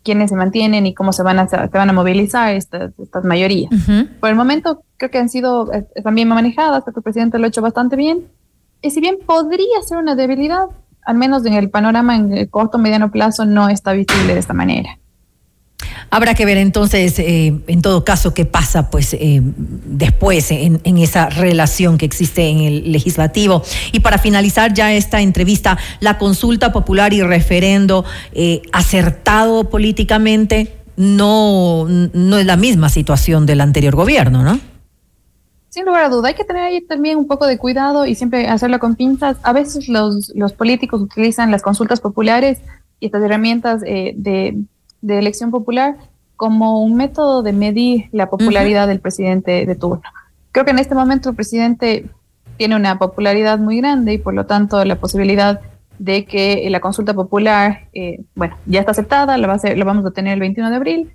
[0.02, 3.70] quiénes se mantienen y cómo se van a, se van a movilizar estas, estas mayorías.
[4.20, 7.44] Por el momento creo que han sido eh, también manejadas, creo que el presidente lo
[7.44, 8.29] ha hecho bastante bien.
[8.83, 10.66] Y si bien podría ser una debilidad,
[11.02, 14.55] al menos en el panorama en el corto mediano plazo no está visible de esta
[14.55, 14.98] manera.
[16.11, 21.28] Habrá que ver entonces, eh, en todo caso, qué pasa pues eh, después en, esa
[21.28, 23.62] relación que existe en el legislativo.
[23.92, 31.87] Y para finalizar ya esta entrevista, la consulta popular y referendo eh, acertado políticamente no,
[31.88, 34.59] no es la misma situación del anterior gobierno, ¿no?
[35.68, 38.48] Sin lugar a duda, hay que tener ahí también un poco de cuidado y siempre
[38.48, 39.37] hacerlo con pinzas.
[39.42, 42.59] A veces los, los políticos utilizan las consultas populares
[42.98, 44.64] y estas herramientas de
[45.02, 45.96] de elección popular
[46.37, 50.02] como un método de medir la popularidad del presidente de turno.
[50.52, 52.06] Creo que en este momento el presidente
[52.56, 55.61] tiene una popularidad muy grande y por lo tanto la posibilidad
[55.98, 60.11] de que la consulta popular, eh, bueno, ya está aceptada, la, va a vamos a
[60.11, 61.12] tener el 21 de abril,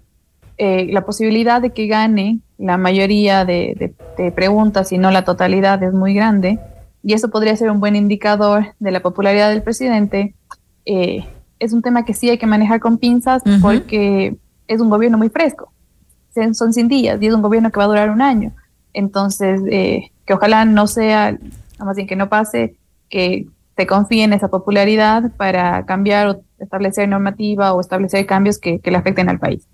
[0.58, 3.94] eh, la posibilidad de que gane la mayoría de,
[4.36, 6.60] preguntas y no la totalidad es muy grande
[7.02, 10.36] y eso podría ser un buen indicador de la popularidad del presidente.
[10.86, 11.26] Eh,
[11.62, 14.36] es un tema que sí hay que manejar con pinzas porque
[14.67, 15.71] es un gobierno muy fresco.
[16.54, 18.52] Son 100 días y es un gobierno que va a durar un año.
[18.93, 21.38] Entonces, eh, que ojalá no sea,
[21.78, 22.78] más bien que no pase,
[23.10, 23.45] que
[23.78, 28.97] se confíe en esa popularidad para cambiar o establecer normativa o establecer cambios que, le
[28.97, 29.67] afecten al país.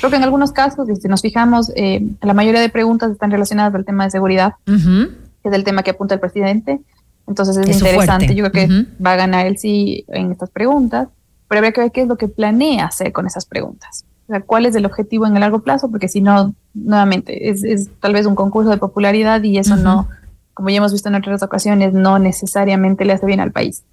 [0.00, 3.72] Creo que en algunos casos, si nos fijamos, eh, la mayoría de preguntas están relacionadas
[3.76, 6.80] al tema de seguridad, que es el tema que apunta el presidente.
[7.28, 11.08] Entonces es interesante, yo creo que va a ganar el sí en estas preguntas
[11.48, 14.04] pero habría que ver qué es lo que planea hacer con esas preguntas.
[14.28, 17.88] O sea, cuál es el objetivo en el largo plazo, porque si no, nuevamente, es,
[18.00, 20.08] tal vez un concurso de popularidad y eso no,
[20.52, 23.84] como ya hemos visto en otras ocasiones, no necesariamente le hace bien al país.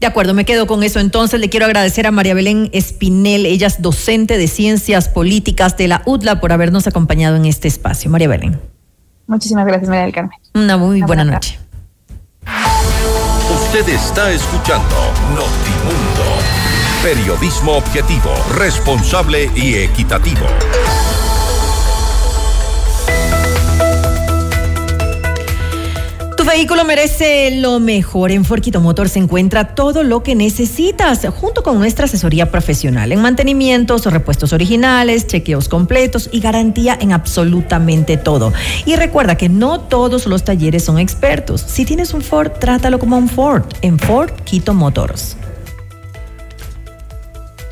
[0.00, 0.98] De acuerdo, me quedo con eso.
[0.98, 5.86] Entonces le quiero agradecer a María Belén Espinel, ella es docente de Ciencias Políticas de
[5.86, 8.10] la UDLA, por habernos acompañado en este espacio.
[8.10, 8.58] María Belén.
[9.26, 10.38] Muchísimas gracias, María del Carmen.
[10.54, 11.58] Una muy buena noche.
[13.54, 14.96] Usted está escuchando
[15.34, 16.61] Notimundo.
[17.02, 20.46] Periodismo objetivo, responsable y equitativo.
[26.36, 28.30] Tu vehículo merece lo mejor.
[28.30, 33.20] En Forquito Motor se encuentra todo lo que necesitas, junto con nuestra asesoría profesional en
[33.20, 38.52] mantenimientos, repuestos originales, chequeos completos y garantía en absolutamente todo.
[38.86, 41.64] Y recuerda que no todos los talleres son expertos.
[41.66, 45.36] Si tienes un Ford, trátalo como un Ford en Ford Quito Motors.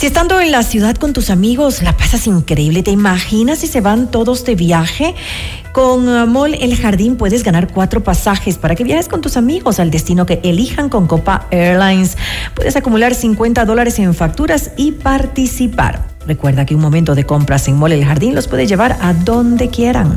[0.00, 3.82] Si estando en la ciudad con tus amigos la pasas increíble, ¿te imaginas si se
[3.82, 5.14] van todos de viaje?
[5.74, 9.78] Con uh, Mall El Jardín puedes ganar cuatro pasajes para que viajes con tus amigos
[9.78, 12.16] al destino que elijan con Copa Airlines.
[12.54, 16.00] Puedes acumular 50 dólares en facturas y participar.
[16.26, 19.68] Recuerda que un momento de compras en Mall El Jardín los puede llevar a donde
[19.68, 20.16] quieran.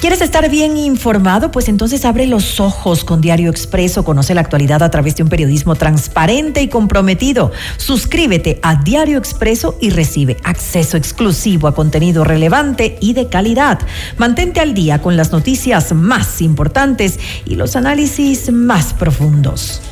[0.00, 1.50] ¿Quieres estar bien informado?
[1.50, 5.28] Pues entonces abre los ojos con Diario Expreso, conoce la actualidad a través de un
[5.28, 7.50] periodismo transparente y comprometido.
[7.78, 13.80] Suscríbete a Diario Expreso y recibe acceso exclusivo a contenido relevante y de calidad.
[14.18, 19.82] Mantente al día con las noticias más importantes y los análisis más profundos.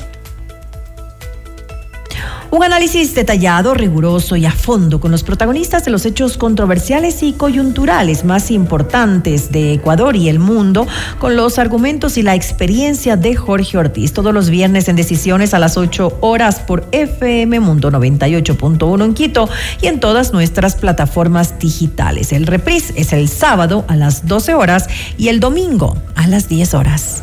[2.50, 7.32] Un análisis detallado, riguroso y a fondo con los protagonistas de los hechos controversiales y
[7.32, 10.86] coyunturales más importantes de Ecuador y el mundo,
[11.18, 14.12] con los argumentos y la experiencia de Jorge Ortiz.
[14.12, 19.48] Todos los viernes en Decisiones a las 8 horas por FM Mundo 98.1 en Quito
[19.82, 22.32] y en todas nuestras plataformas digitales.
[22.32, 24.88] El reprise es el sábado a las 12 horas
[25.18, 27.22] y el domingo a las 10 horas.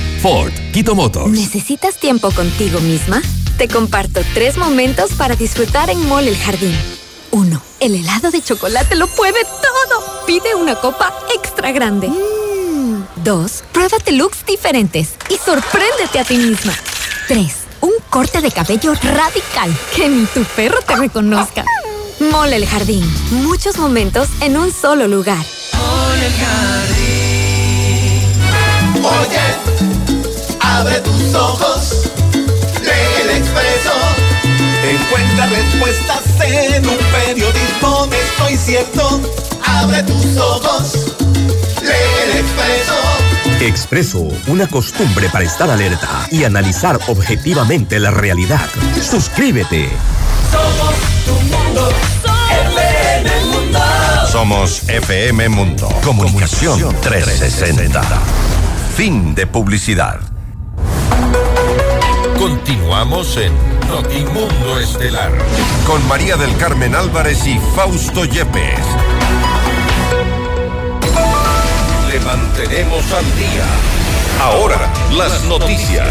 [0.21, 1.31] Ford, Quito Motors.
[1.31, 3.21] ¿Necesitas tiempo contigo misma?
[3.57, 6.77] Te comparto tres momentos para disfrutar en Mall El Jardín.
[7.31, 10.25] Uno, El helado de chocolate lo puede todo.
[10.27, 12.07] Pide una copa extra grande.
[12.07, 13.03] Mm.
[13.23, 16.73] Dos, Pruébate looks diferentes y sorpréndete a ti misma.
[17.27, 21.65] Tres, Un corte de cabello radical que ni tu perro te reconozca.
[22.19, 23.03] Mole El Jardín.
[23.31, 25.43] Muchos momentos en un solo lugar.
[25.73, 27.11] Mole El Jardín.
[29.03, 30.00] Oye.
[30.71, 32.11] Abre tus ojos,
[32.81, 33.91] lee el expreso.
[34.89, 39.21] Encuentra respuestas en un periodismo, estoy cierto.
[39.65, 40.93] Abre tus ojos,
[41.81, 42.93] lee el expreso.
[43.59, 48.67] Expreso, una costumbre para estar alerta y analizar objetivamente la realidad.
[49.01, 49.89] Suscríbete.
[50.51, 50.95] Somos
[51.25, 51.89] tu mundo,
[52.79, 53.79] FM Mundo.
[54.31, 55.89] Somos FM Mundo.
[56.03, 58.01] Comunicación 360.
[58.95, 60.30] Fin de publicidad.
[62.37, 63.53] Continuamos en
[63.87, 65.31] Notimundo Estelar
[65.85, 68.85] con María del Carmen Álvarez y Fausto Yepes.
[72.09, 73.65] Le mantenemos al día.
[74.41, 76.07] Ahora, las noticias.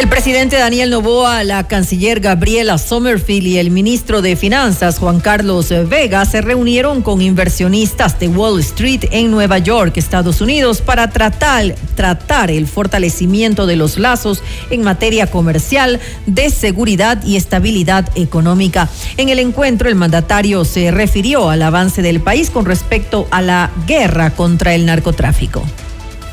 [0.00, 5.68] El presidente Daniel Novoa, la canciller Gabriela Sommerfield y el ministro de Finanzas Juan Carlos
[5.90, 11.74] Vega se reunieron con inversionistas de Wall Street en Nueva York, Estados Unidos, para tratar,
[11.96, 18.88] tratar el fortalecimiento de los lazos en materia comercial, de seguridad y estabilidad económica.
[19.18, 23.70] En el encuentro, el mandatario se refirió al avance del país con respecto a la
[23.86, 25.62] guerra contra el narcotráfico.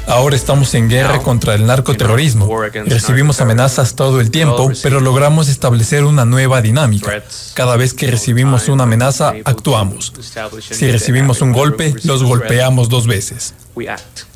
[0.08, 2.50] Ahora estamos en guerra contra el narcoterrorismo.
[2.86, 7.24] Recibimos amenazas todo el tiempo, pero logramos establecer una nueva dinámica.
[7.54, 10.14] Cada vez que recibimos una amenaza, actuamos.
[10.60, 13.54] Si recibimos un golpe, los golpeamos dos veces.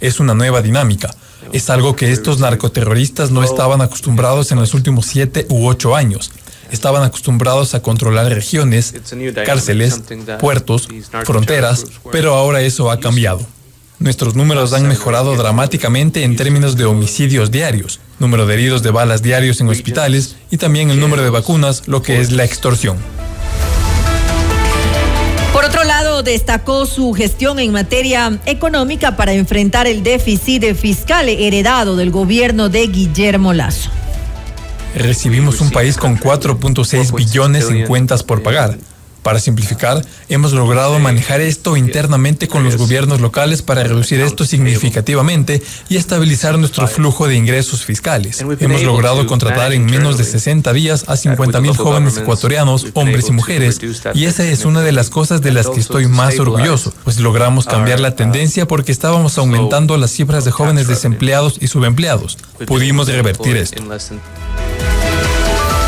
[0.02, 1.10] Es una nueva dinámica.
[1.54, 6.32] Es algo que estos narcoterroristas no estaban acostumbrados en los últimos siete u ocho años
[6.72, 8.94] estaban acostumbrados a controlar regiones,
[9.46, 10.02] cárceles,
[10.40, 10.88] puertos,
[11.26, 13.46] fronteras, pero ahora eso ha cambiado.
[14.02, 19.22] Nuestros números han mejorado dramáticamente en términos de homicidios diarios, número de heridos de balas
[19.22, 22.98] diarios en hospitales y también el número de vacunas, lo que es la extorsión.
[25.54, 31.96] Por otro lado, destacó su gestión en materia económica para enfrentar el déficit fiscal heredado
[31.96, 33.92] del gobierno de Guillermo Lazo.
[34.96, 38.80] Recibimos un país con 4.6 billones en cuentas por pagar
[39.24, 45.62] Para simplificar, hemos logrado manejar esto internamente con los gobiernos locales para reducir esto significativamente
[45.90, 48.44] y estabilizar nuestro flujo de ingresos fiscales.
[48.60, 53.80] Hemos logrado contratar en menos de 60 días a 50.000 jóvenes ecuatorianos, hombres y mujeres,
[54.16, 57.66] y esa es una de las cosas de las que estoy más orgulloso, pues logramos
[57.66, 62.38] cambiar la tendencia porque estábamos aumentando las cifras de jóvenes desempleados y subempleados.
[62.66, 63.84] Pudimos revertir esto.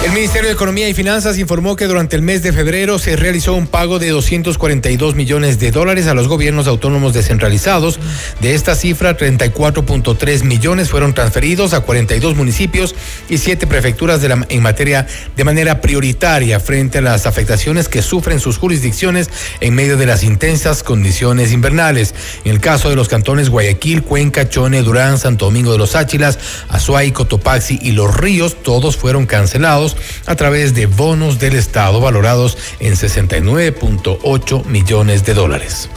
[0.04, 3.54] El Ministerio de Economía y Finanzas informó que durante el mes de febrero se realizó
[3.54, 8.00] un pago de 242 millones de dólares a los gobiernos autónomos descentralizados.
[8.42, 12.96] De esta cifra, 34.3 millones fueron transferidos a 42 municipios
[13.30, 18.58] y 7 prefecturas en materia de manera prioritaria frente a las afectaciones que sufren sus
[18.58, 19.30] jurisdicciones
[19.62, 22.14] en medio de las intensas condiciones invernales.
[22.44, 26.38] En el caso de los cantones Guayaquil, Cuenca, Chone, Durán, Santo Domingo de los Áchilas,
[26.68, 29.93] Azuay, Cotopaxi y Los Ríos, todos fueron cancelados
[30.26, 35.90] a través de bonos del Estado valorados en 69.8 millones de dólares.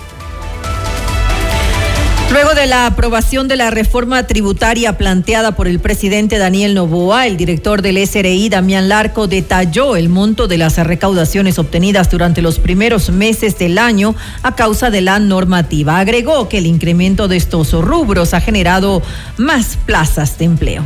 [2.32, 7.36] Luego de la aprobación de la reforma tributaria planteada por el presidente Daniel Novoa, el
[7.36, 13.10] director del SRI, Damián Larco, detalló el monto de las recaudaciones obtenidas durante los primeros
[13.10, 15.98] meses del año a causa de la normativa.
[15.98, 19.02] Agregó que el incremento de estos rubros ha generado
[19.38, 20.84] más plazas de empleo.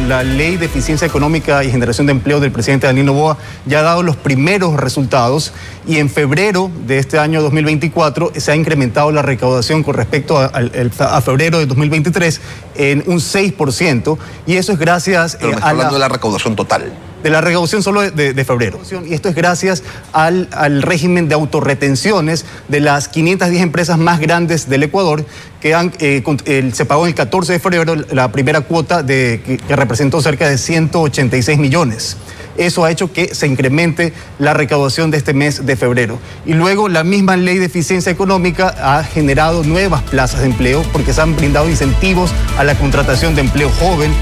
[0.00, 3.36] La ley de eficiencia económica y generación de empleo del presidente Daniel Novoa
[3.66, 5.52] ya ha dado los primeros resultados
[5.86, 10.46] y en febrero de este año 2024 se ha incrementado la recaudación con respecto a,
[10.46, 12.40] a febrero de 2023
[12.76, 16.08] en un 6% y eso es gracias Pero me está a hablando la, de la
[16.08, 16.92] recaudación total.
[17.22, 18.80] de la recaudación solo de, de febrero.
[19.08, 24.68] Y esto es gracias al, al régimen de autorretenciones de las 510 empresas más grandes
[24.68, 25.24] del Ecuador
[25.60, 26.38] que han, eh, con-
[26.72, 30.58] se pagó el 14 de febrero la primera cuota de, que, que representó cerca de
[30.58, 32.16] 186 millones.
[32.56, 36.18] Eso ha hecho que se incremente la recaudación de este mes de febrero.
[36.46, 41.12] Y luego la misma ley de eficiencia económica ha generado nuevas plazas de empleo porque
[41.12, 44.12] se han brindado incentivos a la contratación de empleo joven,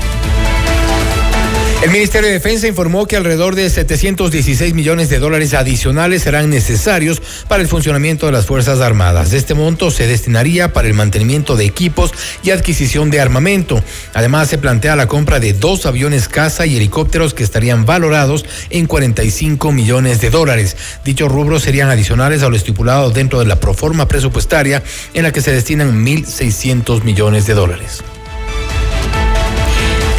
[1.83, 7.23] El Ministerio de Defensa informó que alrededor de 716 millones de dólares adicionales serán necesarios
[7.49, 9.33] para el funcionamiento de las Fuerzas Armadas.
[9.33, 12.13] Este monto se destinaría para el mantenimiento de equipos
[12.43, 13.83] y adquisición de armamento.
[14.13, 18.85] Además, se plantea la compra de dos aviones caza y helicópteros que estarían valorados en
[18.85, 20.77] 45 millones de dólares.
[21.03, 24.83] Dichos rubros serían adicionales a lo estipulado dentro de la proforma presupuestaria
[25.15, 28.03] en la que se destinan 1.600 millones de dólares.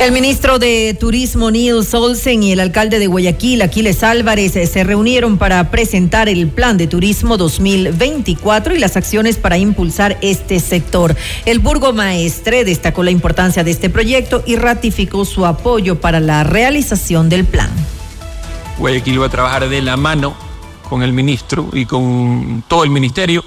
[0.02, 4.84] El ministro de Turismo Nils Olsen y el alcalde de Guayaquil, Aquiles Álvarez, eh, se
[4.84, 11.16] reunieron para presentar el plan de turismo 2024 y las acciones para impulsar este sector.
[11.46, 17.30] El burgomaestre destacó la importancia de este proyecto y ratificó su apoyo para la realización
[17.30, 17.70] del plan.
[18.80, 20.34] Guayaquil va a trabajar de la mano
[20.90, 23.46] con el ministro y con todo el ministerio.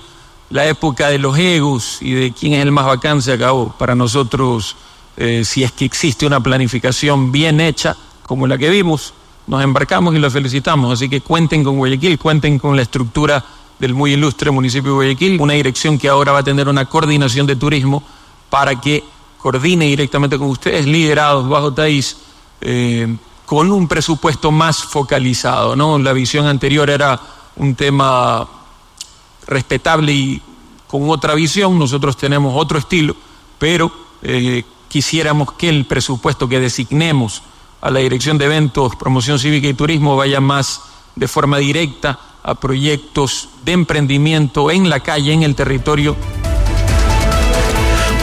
[0.50, 3.74] La época de los egos y de quién es el más bacán se acabó.
[3.76, 4.76] Para nosotros,
[5.16, 9.14] eh, si es que existe una planificación bien hecha, como la que vimos,
[9.46, 10.92] nos embarcamos y los felicitamos.
[10.92, 13.44] Así que cuenten con Guayaquil, cuenten con la estructura
[13.78, 17.46] del muy ilustre municipio de Guayaquil, una dirección que ahora va a tener una coordinación
[17.46, 18.02] de turismo
[18.48, 19.04] para que
[19.38, 22.16] coordine directamente con ustedes, liderados bajo Taís,
[22.60, 25.98] eh, con un presupuesto más focalizado, ¿no?
[25.98, 27.20] La visión anterior era
[27.56, 28.48] un tema
[29.46, 30.42] respetable y
[30.86, 33.14] con otra visión, nosotros tenemos otro estilo,
[33.58, 33.92] pero
[34.22, 37.43] eh, quisiéramos que el presupuesto que designemos
[37.80, 40.82] a la Dirección de Eventos, Promoción Cívica y Turismo vaya más
[41.16, 46.16] de forma directa a proyectos de emprendimiento en la calle, en el territorio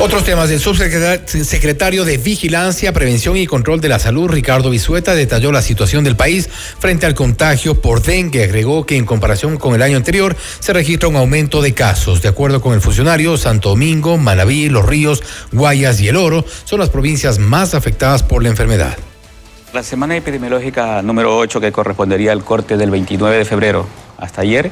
[0.03, 0.49] Otros temas.
[0.49, 6.03] El subsecretario de Vigilancia, Prevención y Control de la Salud, Ricardo Bisueta, detalló la situación
[6.03, 8.43] del país frente al contagio por dengue.
[8.43, 12.23] Agregó que en comparación con el año anterior se registra un aumento de casos.
[12.23, 15.21] De acuerdo con el funcionario, Santo Domingo, Manabí, Los Ríos,
[15.51, 18.97] Guayas y El Oro son las provincias más afectadas por la enfermedad.
[19.71, 23.85] La semana epidemiológica número 8, que correspondería al corte del 29 de febrero
[24.17, 24.71] hasta ayer,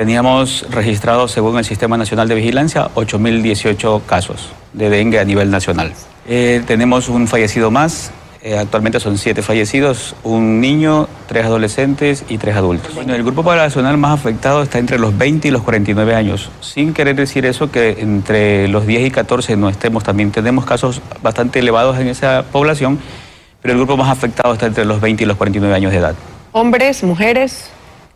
[0.00, 5.92] teníamos registrados, según el Sistema Nacional de Vigilancia, 8.018 casos de dengue a nivel nacional.
[6.26, 12.38] Eh, tenemos un fallecido más, eh, actualmente son siete fallecidos, un niño, tres adolescentes y
[12.38, 12.94] tres adultos.
[12.94, 16.94] Bueno, el grupo poblacional más afectado está entre los 20 y los 49 años, sin
[16.94, 21.58] querer decir eso que entre los 10 y 14 no estemos, también tenemos casos bastante
[21.58, 22.98] elevados en esa población,
[23.60, 26.14] pero el grupo más afectado está entre los 20 y los 49 años de edad.
[26.52, 27.70] Hombres, mujeres.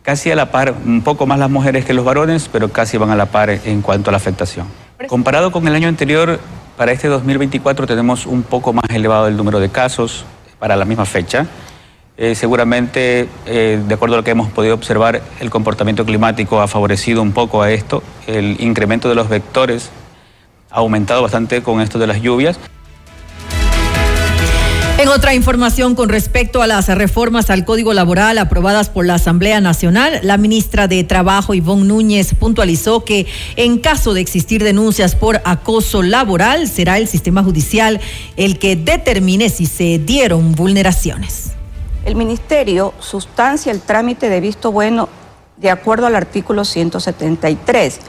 [0.05, 3.09] Casi a la par, un poco más las mujeres que los varones, pero casi van
[3.09, 4.67] a la par en cuanto a la afectación.
[5.07, 6.39] Comparado con el año anterior,
[6.77, 10.23] para este 2024 tenemos un poco más elevado el número de casos
[10.59, 11.47] para la misma fecha.
[12.17, 16.67] Eh, seguramente, eh, de acuerdo a lo que hemos podido observar, el comportamiento climático ha
[16.67, 18.03] favorecido un poco a esto.
[18.27, 19.89] El incremento de los vectores
[20.69, 22.59] ha aumentado bastante con esto de las lluvias.
[25.05, 29.61] En otra información con respecto a las reformas al Código Laboral aprobadas por la Asamblea
[29.61, 35.43] Nacional, la ministra de Trabajo, Ivonne Núñez, puntualizó que en caso de existir denuncias por
[35.45, 38.01] acoso laboral, será el sistema judicial
[38.35, 41.51] el que determine si se dieron vulneraciones.
[42.03, 45.07] El Ministerio sustancia el trámite de visto bueno
[45.57, 47.99] de acuerdo al artículo 173,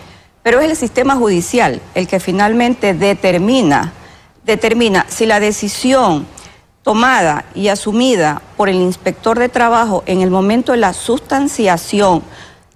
[0.42, 3.92] pero es el sistema judicial el que finalmente determina,
[4.46, 6.34] determina si la decisión
[6.86, 12.22] tomada y asumida por el inspector de trabajo en el momento de la sustanciación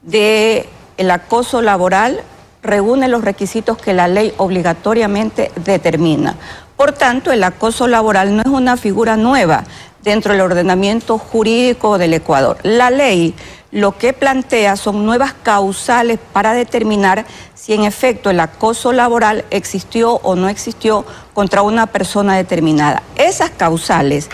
[0.03, 0.67] del
[1.13, 2.23] acoso laboral
[2.61, 6.35] reúne los requisitos que la ley obligatoriamente determina.
[6.77, 9.63] Por tanto, el acoso laboral no es una figura nueva
[10.03, 12.59] dentro del ordenamiento jurídico del Ecuador.
[12.65, 13.37] La ley
[13.73, 20.14] lo que plantea son nuevas causales para determinar si en efecto el acoso laboral existió
[20.14, 21.05] o no existió
[21.35, 23.03] contra una persona determinada.
[23.16, 24.29] Esas causales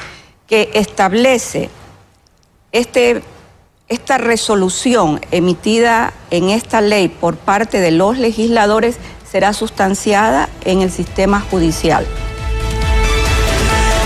[0.46, 1.70] que establece
[2.72, 3.22] este,
[3.88, 8.96] esta resolución emitida en esta ley por parte de los legisladores
[9.30, 12.06] será sustanciada en el sistema judicial.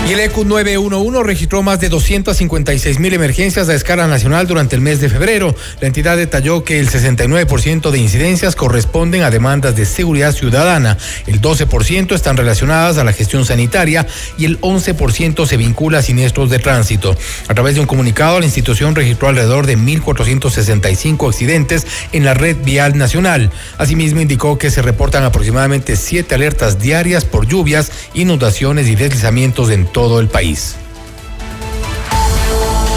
[0.07, 4.81] Y el EQ 911 registró más de 256 mil emergencias a escala nacional durante el
[4.81, 5.55] mes de febrero.
[5.79, 10.97] La entidad detalló que el 69% de incidencias corresponden a demandas de seguridad ciudadana,
[11.27, 16.49] el 12% están relacionadas a la gestión sanitaria y el 11% se vincula a siniestros
[16.49, 17.15] de tránsito.
[17.47, 22.57] A través de un comunicado, la institución registró alrededor de 1.465 accidentes en la red
[22.63, 23.51] vial nacional.
[23.77, 29.90] Asimismo, indicó que se reportan aproximadamente siete alertas diarias por lluvias, inundaciones y deslizamientos en
[29.91, 30.75] todo el país.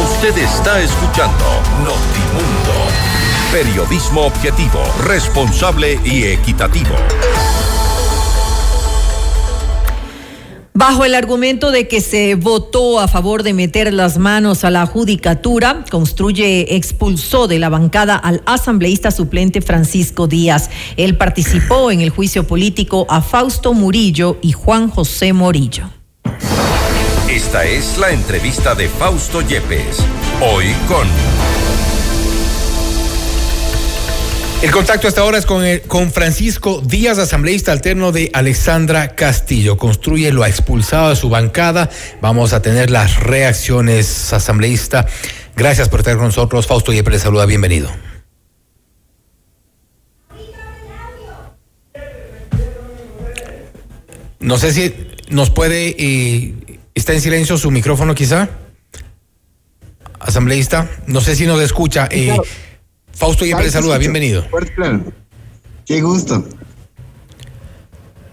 [0.02, 1.44] Usted está escuchando
[1.78, 2.74] Notimundo.
[3.52, 6.94] Periodismo objetivo, responsable y equitativo.
[10.76, 14.86] Bajo el argumento de que se votó a favor de meter las manos a la
[14.86, 20.70] judicatura, Construye expulsó de la bancada al asambleísta suplente Francisco Díaz.
[20.96, 25.90] Él participó en el juicio político a Fausto Murillo y Juan José Morillo.
[27.34, 29.98] Esta es la entrevista de Fausto Yepes.
[30.40, 31.08] Hoy con...
[34.62, 39.76] El contacto hasta ahora es con, con Francisco Díaz, asambleísta alterno de Alexandra Castillo.
[39.76, 41.90] Construye lo ha expulsado de su bancada.
[42.20, 45.08] Vamos a tener las reacciones, asambleísta.
[45.56, 46.68] Gracias por estar con nosotros.
[46.68, 47.46] Fausto Yepes le saluda.
[47.46, 47.90] Bienvenido.
[54.38, 54.94] No sé si
[55.30, 56.54] nos puede eh,
[56.94, 58.48] ¿Está en silencio su micrófono quizá?
[60.20, 62.08] Asambleísta, no sé si nos escucha.
[62.10, 62.36] Eh,
[63.12, 64.46] Fausto Yepes le saluda, bienvenido.
[65.84, 66.46] Qué gusto.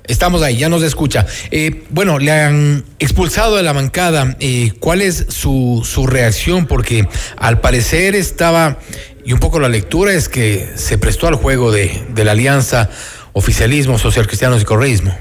[0.05, 1.25] Estamos ahí, ya nos escucha.
[1.51, 4.35] Eh, bueno, le han expulsado de la bancada.
[4.39, 6.65] Eh, ¿Cuál es su, su reacción?
[6.65, 7.07] Porque
[7.37, 8.77] al parecer estaba,
[9.25, 12.89] y un poco la lectura es que se prestó al juego de, de la alianza
[13.33, 15.17] oficialismo, social cristianos y correísmo.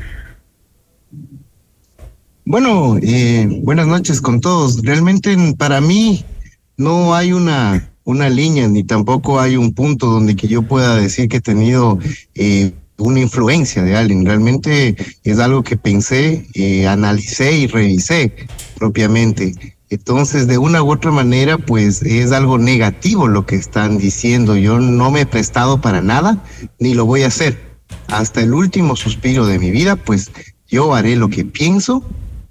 [2.50, 4.82] Bueno, eh, buenas noches con todos.
[4.82, 6.24] Realmente para mí
[6.76, 11.28] no hay una, una línea ni tampoco hay un punto donde que yo pueda decir
[11.28, 12.00] que he tenido
[12.34, 14.26] eh, una influencia de alguien.
[14.26, 18.34] Realmente es algo que pensé, eh, analicé y revisé
[18.76, 19.54] propiamente.
[19.88, 24.56] Entonces, de una u otra manera, pues es algo negativo lo que están diciendo.
[24.56, 26.42] Yo no me he prestado para nada,
[26.80, 27.60] ni lo voy a hacer.
[28.08, 30.32] Hasta el último suspiro de mi vida, pues
[30.66, 32.04] yo haré lo que pienso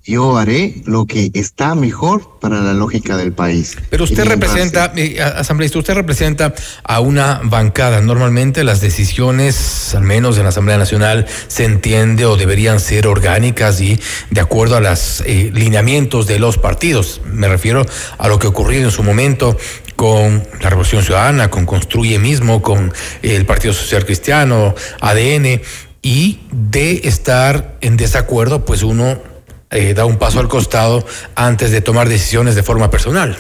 [0.10, 3.78] yo haré lo que está mejor para la lógica del país.
[3.91, 8.01] Pero usted representa, eh, asambleísta, usted representa a una bancada.
[8.01, 13.82] Normalmente las decisiones, al menos en la Asamblea Nacional, se entiende o deberían ser orgánicas
[13.82, 13.99] y
[14.32, 17.22] de acuerdo a los eh, lineamientos de los partidos.
[17.26, 17.86] Me refiero
[18.18, 19.57] a lo que ocurrió en su momento
[19.95, 22.91] con la Revolución Ciudadana, con Construye mismo, con
[23.22, 25.62] el Partido Social Cristiano, ADN,
[26.01, 29.29] y de estar en desacuerdo, pues uno
[29.72, 31.06] eh, da un paso al costado
[31.36, 33.38] antes de tomar decisiones de forma personal.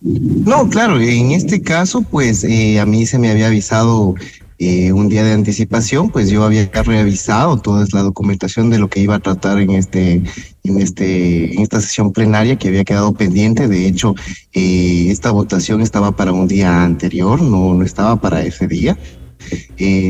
[0.00, 4.14] No, claro, en este caso, pues eh, a mí se me había avisado
[4.58, 9.00] eh, un día de anticipación, pues yo había revisado toda la documentación de lo que
[9.00, 10.22] iba a tratar en este,
[10.64, 13.68] en este, en esta sesión plenaria que había quedado pendiente.
[13.68, 14.14] De hecho,
[14.52, 18.96] esta votación estaba para un día anterior, no, no estaba para ese día.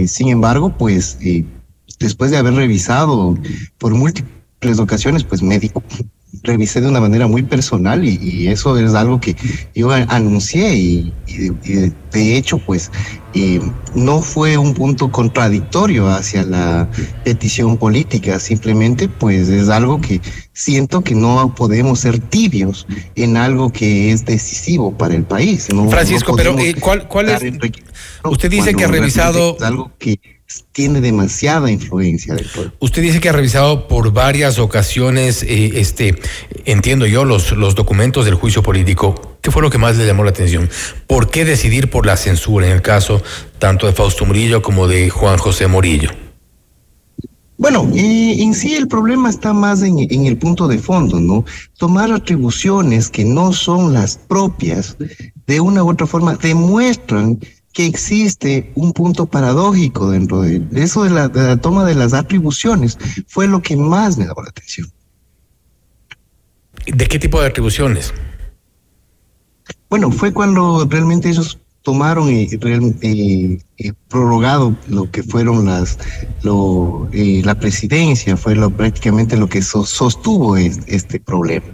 [0.06, 1.18] sin embargo, pues
[1.98, 3.36] después de haber revisado
[3.78, 4.39] por múltiples
[4.78, 5.82] ocasiones, pues médico,
[6.42, 9.36] revisé de una manera muy personal y, eso es algo que
[9.74, 11.12] yo anuncié y,
[12.12, 12.90] de, hecho pues
[13.34, 13.60] eh,
[13.94, 16.88] no fue un punto contradictorio hacia la
[17.24, 20.20] petición política, simplemente pues es algo que
[20.52, 25.68] siento que no podemos ser tibios en algo que es decisivo para el país.
[25.88, 27.42] Francisco, pero eh, ¿cuál, cuál es?
[28.24, 29.56] Usted dice que ha revisado...
[29.60, 30.39] Algo que
[30.72, 32.72] tiene demasiada influencia del pueblo.
[32.78, 36.16] Usted dice que ha revisado por varias ocasiones, eh, este,
[36.64, 39.38] entiendo yo, los, los documentos del juicio político.
[39.40, 40.68] ¿Qué fue lo que más le llamó la atención?
[41.06, 43.22] ¿Por qué decidir por la censura en el caso
[43.58, 46.10] tanto de Fausto Murillo como de Juan José Morillo?
[47.56, 51.44] Bueno, en sí el problema está más en, en, el punto de fondo, ¿no?
[51.76, 54.96] Tomar atribuciones que no son las propias,
[55.46, 57.38] de una u otra forma, demuestran
[57.72, 60.68] que existe un punto paradójico dentro de él.
[60.72, 62.98] Eso de la, toma de las atribuciones
[63.28, 64.90] fue lo que más me llamó la atención.
[66.86, 68.12] ¿De qué tipo de atribuciones?
[69.88, 72.48] Bueno, fue cuando realmente ellos tomaron y,
[74.08, 75.98] prorrogado lo que fueron las
[76.42, 81.66] lo, la presidencia, fue lo, prácticamente lo que sostuvo este problema.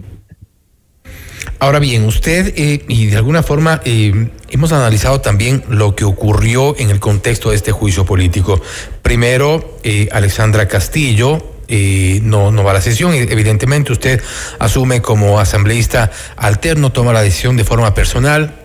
[1.59, 6.77] Ahora bien, usted eh, y de alguna forma eh, hemos analizado también lo que ocurrió
[6.77, 8.61] en el contexto de este juicio político.
[9.01, 13.13] Primero, eh, Alexandra Castillo, no, no va a la sesión.
[13.13, 14.21] Evidentemente, usted
[14.59, 18.63] asume como asambleísta alterno, toma la decisión de forma personal.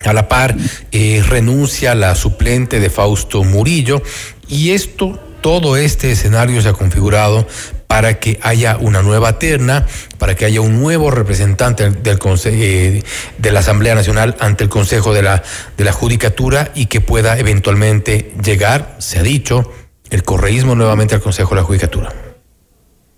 [0.00, 0.54] A la par,
[0.92, 4.02] renuncia a la suplente de Fausto Murillo.
[4.46, 7.46] Y esto, todo este escenario se ha configurado
[7.86, 9.86] para que haya una nueva terna,
[10.18, 13.02] para que haya un nuevo representante del eh,
[13.38, 15.42] de la Asamblea Nacional ante el Consejo de la,
[15.76, 19.70] de la Judicatura y que pueda eventualmente llegar, se ha dicho,
[20.10, 22.23] el correísmo nuevamente al Consejo de la Judicatura.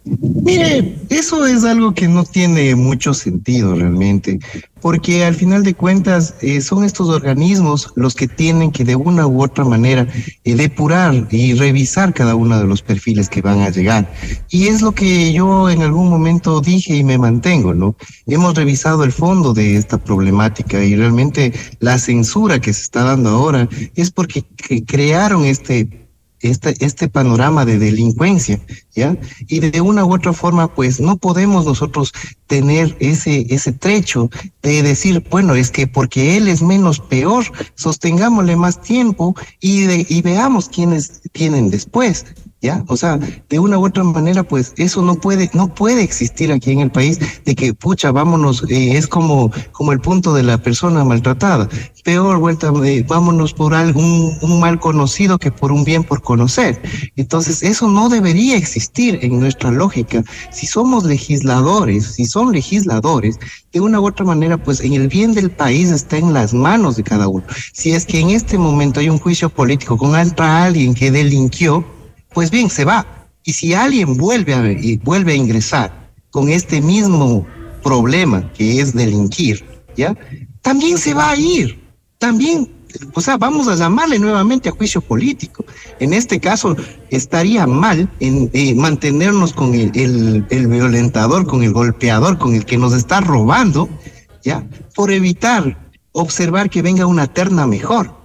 [0.06, 4.38] Mire, eso es algo que no tiene mucho sentido realmente,
[4.80, 9.26] porque al final de cuentas eh, son estos organismos los que tienen que de una
[9.26, 10.06] u otra manera
[10.44, 14.08] eh, depurar y revisar cada uno de los perfiles que van a llegar.
[14.48, 17.96] Y es lo que yo en algún momento dije y me mantengo, ¿no?
[18.26, 23.30] Hemos revisado el fondo de esta problemática y realmente la censura que se está dando
[23.30, 24.44] ahora es porque
[24.86, 26.05] crearon este
[26.40, 28.60] este, este panorama de delincuencia,
[28.94, 29.16] ¿ya?
[29.48, 32.12] Y de una u otra forma, pues no podemos nosotros
[32.46, 34.30] tener ese, ese trecho
[34.62, 40.06] de decir, bueno, es que porque él es menos peor, sostengámosle más tiempo y, de,
[40.08, 42.26] y veamos quiénes tienen después.
[42.88, 46.72] O sea, de una u otra manera, pues eso no puede, no puede existir aquí
[46.72, 50.58] en el país de que, pucha, vámonos, eh, es como, como el punto de la
[50.58, 51.68] persona maltratada.
[52.04, 56.80] Peor vuelta, eh, vámonos por algún un mal conocido que por un bien por conocer.
[57.16, 60.22] Entonces, eso no debería existir en nuestra lógica.
[60.50, 63.38] Si somos legisladores, si son legisladores,
[63.72, 66.96] de una u otra manera, pues en el bien del país está en las manos
[66.96, 67.44] de cada uno.
[67.72, 71.84] Si es que en este momento hay un juicio político con alguien que delinquió,
[72.36, 73.06] pues bien, se va.
[73.44, 77.46] Y si alguien vuelve a, y vuelve a ingresar con este mismo
[77.82, 79.64] problema que es delinquir,
[79.96, 80.14] ¿ya?
[80.60, 81.82] También se va a ir.
[82.18, 82.70] También,
[83.14, 85.64] o sea, vamos a llamarle nuevamente a juicio político.
[85.98, 86.76] En este caso,
[87.08, 92.66] estaría mal en eh, mantenernos con el, el, el violentador, con el golpeador, con el
[92.66, 93.88] que nos está robando,
[94.44, 94.62] ¿ya?
[94.94, 98.15] Por evitar observar que venga una terna mejor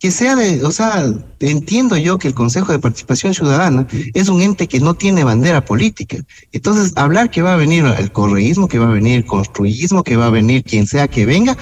[0.00, 1.04] que sea de, o sea,
[1.40, 5.62] entiendo yo que el Consejo de Participación Ciudadana es un ente que no tiene bandera
[5.62, 6.16] política.
[6.52, 10.16] Entonces, hablar que va a venir el correísmo, que va a venir el construismo, que
[10.16, 11.54] va a venir quien sea que venga,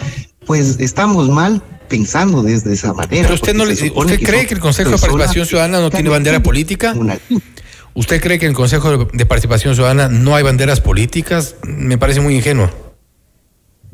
[0.46, 3.22] pues estamos mal pensando desde esa manera.
[3.22, 6.40] Pero usted no le, ¿usted cree que el Consejo de Participación Ciudadana no tiene bandera
[6.40, 6.94] política?
[7.94, 11.56] ¿Usted cree que en el Consejo de Participación Ciudadana no hay banderas políticas?
[11.64, 12.70] Me parece muy ingenuo.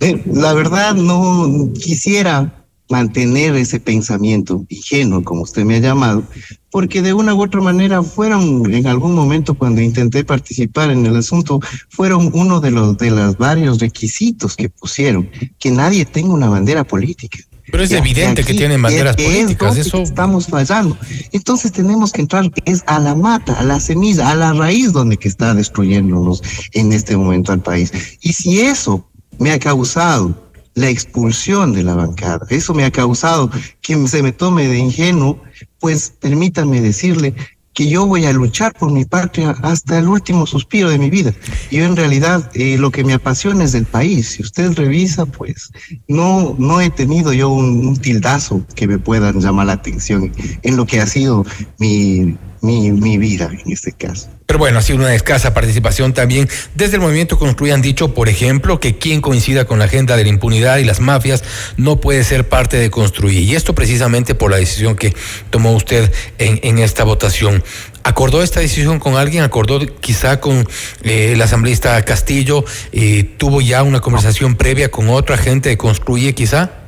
[0.00, 6.22] Eh, la verdad no quisiera mantener ese pensamiento ingenuo, como usted me ha llamado,
[6.70, 11.16] porque de una u otra manera fueron en algún momento cuando intenté participar en el
[11.16, 16.48] asunto, fueron uno de los de los varios requisitos que pusieron, que nadie tenga una
[16.48, 17.38] bandera política.
[17.70, 20.96] Pero es evidente que tienen banderas políticas, eso estamos fallando.
[21.32, 25.16] Entonces tenemos que entrar es a la mata, a la semilla, a la raíz donde
[25.16, 27.90] que está destruyéndonos en este momento al país.
[28.20, 29.08] Y si eso
[29.38, 30.43] me ha causado
[30.74, 32.46] la expulsión de la bancada.
[32.50, 33.50] Eso me ha causado
[33.80, 35.40] que se me tome de ingenuo,
[35.78, 37.34] pues permítanme decirle
[37.74, 41.34] que yo voy a luchar por mi patria hasta el último suspiro de mi vida.
[41.72, 44.28] Yo en realidad eh, lo que me apasiona es el país.
[44.28, 45.70] Si usted revisa, pues
[46.06, 50.86] no, no he tenido yo un, tildazo que me pueda llamar la atención en lo
[50.86, 51.44] que ha sido
[51.78, 54.28] mi, mi, mi vida en este caso.
[54.46, 56.48] Pero bueno, ha sido una escasa participación también.
[56.74, 60.24] Desde el movimiento Construye han dicho, por ejemplo, que quien coincida con la agenda de
[60.24, 61.42] la impunidad y las mafias
[61.76, 63.40] no puede ser parte de Construir.
[63.40, 65.14] Y esto precisamente por la decisión que
[65.50, 67.64] tomó usted en, en esta votación.
[68.02, 69.44] ¿Acordó esta decisión con alguien?
[69.44, 70.68] ¿Acordó quizá con
[71.02, 72.64] eh, el asambleísta Castillo?
[72.92, 76.83] Eh, ¿Tuvo ya una conversación previa con otra gente de Construye quizá?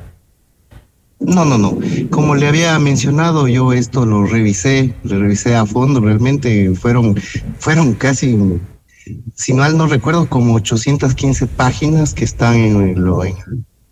[1.19, 1.77] No, no, no.
[2.11, 5.99] Como le había mencionado, yo esto lo revisé, lo revisé a fondo.
[5.99, 7.15] Realmente fueron,
[7.57, 8.37] fueron casi,
[9.35, 13.35] si mal no recuerdo, como 815 páginas que están en, lo, en,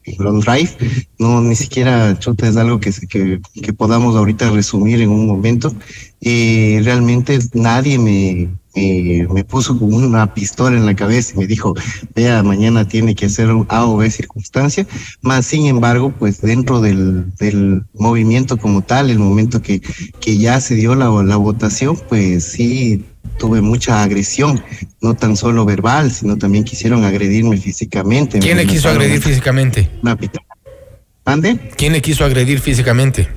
[0.03, 0.69] en Drive.
[1.17, 5.73] No, ni siquiera, chuta, es algo que, que, que podamos ahorita resumir en un momento.
[6.19, 11.47] Y realmente nadie me, me, me puso como una pistola en la cabeza y me
[11.47, 11.73] dijo,
[12.13, 14.86] vea, mañana tiene que hacer un A o B circunstancia.
[15.21, 19.82] Más sin embargo, pues dentro del, del movimiento como tal, el momento que,
[20.19, 23.03] que ya se dio la, la votación, pues sí
[23.38, 24.63] tuve mucha agresión,
[25.01, 28.39] no tan solo verbal, sino también quisieron agredirme físicamente.
[28.39, 29.89] ¿Quién le quiso agredir físicamente?
[30.01, 30.17] Una
[31.26, 31.59] ¿Ande?
[31.76, 33.28] ¿Quién le quiso agredir físicamente?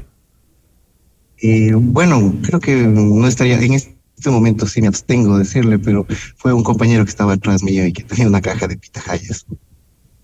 [1.41, 3.98] Eh, bueno, creo que no estaría en este
[4.29, 6.07] momento, sí me abstengo de decirle, pero
[6.37, 9.47] fue un compañero que estaba atrás mío y que tenía una caja de pitajayas.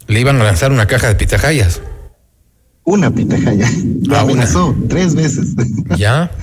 [0.07, 1.81] ¿Le iban a lanzar una caja de pitajayas?
[2.85, 3.71] Una pitajaya.
[4.03, 5.55] Lo Ah, amenazó tres veces.
[5.97, 6.31] ¿Ya?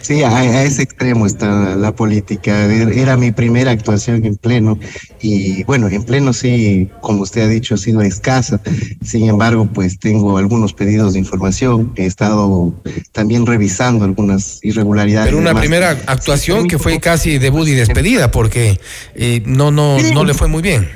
[0.00, 0.22] Sí.
[0.22, 2.66] A, a ese extremo está la política.
[2.66, 4.78] Er- Era mi primera actuación en pleno
[5.20, 8.60] y bueno, en pleno sí, como usted ha dicho, ha sido escasa.
[9.04, 11.92] Sin embargo, pues tengo algunos pedidos de información.
[11.96, 12.74] He estado
[13.12, 15.28] también revisando algunas irregularidades.
[15.28, 18.80] Pero una primera actuación que fue casi debut y despedida porque
[19.14, 20.88] eh, no, no, no le fue muy bien.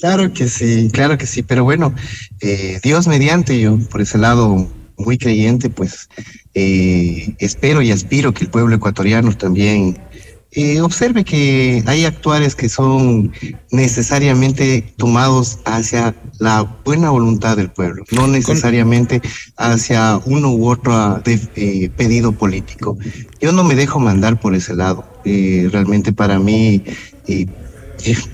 [0.00, 1.92] Claro que sí, claro que sí, pero bueno,
[2.40, 6.08] eh, Dios mediante, yo por ese lado muy creyente, pues
[6.60, 9.96] eh, espero y aspiro que el pueblo ecuatoriano también
[10.50, 13.30] eh, observe que hay actuares que son
[13.70, 19.20] necesariamente tomados hacia la buena voluntad del pueblo, no necesariamente
[19.56, 22.96] hacia uno u otro de- eh, pedido político.
[23.40, 25.04] Yo no me dejo mandar por ese lado.
[25.24, 26.82] Eh, realmente para mí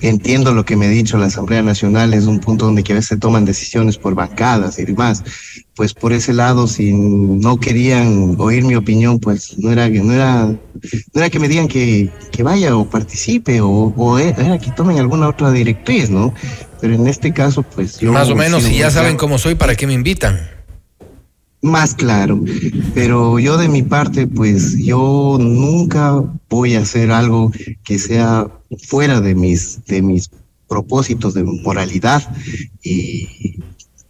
[0.03, 2.97] Entiendo lo que me ha dicho la Asamblea Nacional, es un punto donde que a
[2.97, 5.25] veces se toman decisiones por bancadas y demás.
[5.75, 10.47] Pues por ese lado, si no querían oír mi opinión, pues no era, no era,
[10.47, 10.59] no
[11.14, 15.29] era que me digan que, que vaya o participe o, o era que tomen alguna
[15.29, 16.33] otra directriz, ¿no?
[16.81, 18.12] Pero en este caso, pues yo...
[18.12, 20.39] Más o menos, si ya saben cómo soy, ¿para qué me invitan?
[21.61, 22.45] Más claro,
[22.95, 27.51] pero yo de mi parte, pues yo nunca voy a hacer algo
[27.83, 28.49] que sea
[28.87, 30.31] fuera de mis, de mis
[30.68, 32.22] propósitos de moralidad
[32.83, 33.61] y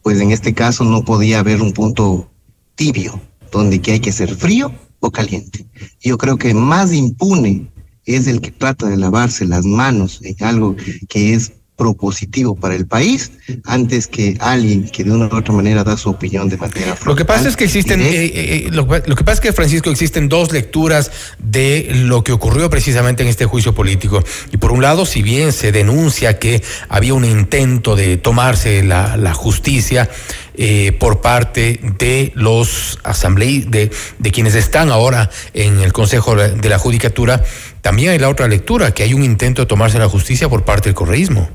[0.05, 2.31] pues en este caso no podía haber un punto
[2.75, 3.19] tibio
[3.51, 5.67] donde que hay que ser frío o caliente.
[6.03, 7.73] Yo creo que más impune
[8.05, 10.77] es el que trata de lavarse las manos en algo
[11.09, 13.33] que es propositivo para el país
[13.65, 17.17] antes que alguien que de una u otra manera da su opinión de manera Lo
[17.17, 20.29] que pasa es que existen, eh, eh, lo, lo que pasa es que Francisco existen
[20.29, 24.23] dos lecturas de lo que ocurrió precisamente en este juicio político.
[24.53, 29.17] Y por un lado, si bien se denuncia que había un intento de tomarse la,
[29.17, 30.09] la justicia
[30.57, 36.69] eh, por parte de los asambleístas, de, de quienes están ahora en el Consejo de
[36.69, 37.43] la Judicatura,
[37.81, 40.89] también hay la otra lectura, que hay un intento de tomarse la justicia por parte
[40.89, 41.49] del correísmo.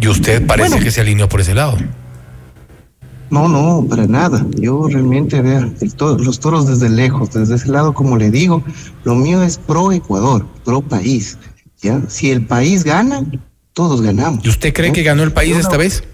[0.00, 0.84] Y usted parece Bueno.
[0.84, 1.76] que se alineó por ese lado.
[3.30, 4.44] No, no, para nada.
[4.56, 5.40] Yo realmente,
[5.96, 8.62] to- los toros desde lejos, desde ese lado, como le digo,
[9.04, 11.38] lo mío es pro Ecuador, pro país.
[11.80, 12.00] ¿ya?
[12.08, 13.24] Si el país gana,
[13.72, 14.44] todos ganamos.
[14.44, 16.04] ¿Y usted cree que ganó el país esta vez?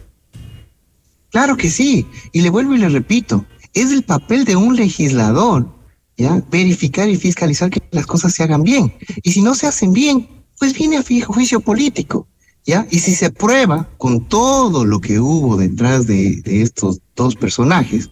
[1.38, 2.04] Claro que sí.
[2.32, 5.72] Y le vuelvo y le repito, es el papel de un legislador,
[6.16, 6.42] ¿ya?
[6.50, 8.92] Verificar y fiscalizar que las cosas se hagan bien.
[9.22, 10.28] Y si no se hacen bien,
[10.58, 12.26] pues viene a juicio político,
[12.66, 12.88] ¿ya?
[12.90, 18.10] Y si se prueba con todo lo que hubo detrás de, de estos dos personajes,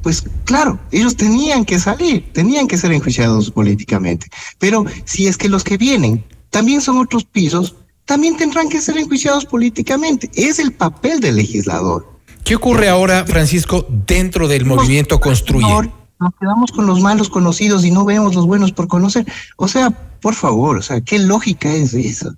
[0.00, 4.28] pues claro, ellos tenían que salir, tenían que ser enjuiciados políticamente.
[4.60, 7.74] Pero si es que los que vienen también son otros pisos,
[8.04, 10.30] también tendrán que ser enjuiciados políticamente.
[10.36, 12.17] Es el papel del legislador.
[12.48, 15.90] ¿Qué ocurre ahora, Francisco, dentro del movimiento Construye?
[16.18, 19.26] Nos quedamos con los malos conocidos y no vemos los buenos por conocer.
[19.58, 22.34] O sea, por favor, o sea, ¿qué lógica es esa?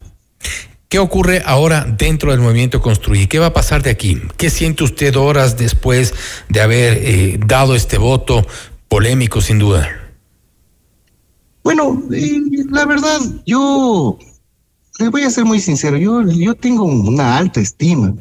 [0.89, 3.29] ¿Qué ocurre ahora dentro del movimiento Construye?
[3.29, 4.21] ¿Qué va a pasar de aquí?
[4.37, 6.13] ¿Qué siente usted horas después
[6.49, 8.45] de haber eh, dado este voto
[8.89, 9.89] polémico, sin duda?
[11.63, 12.37] Bueno, eh,
[12.69, 14.19] la verdad, yo
[14.99, 18.13] le voy a ser muy sincero, yo, yo tengo una alta estima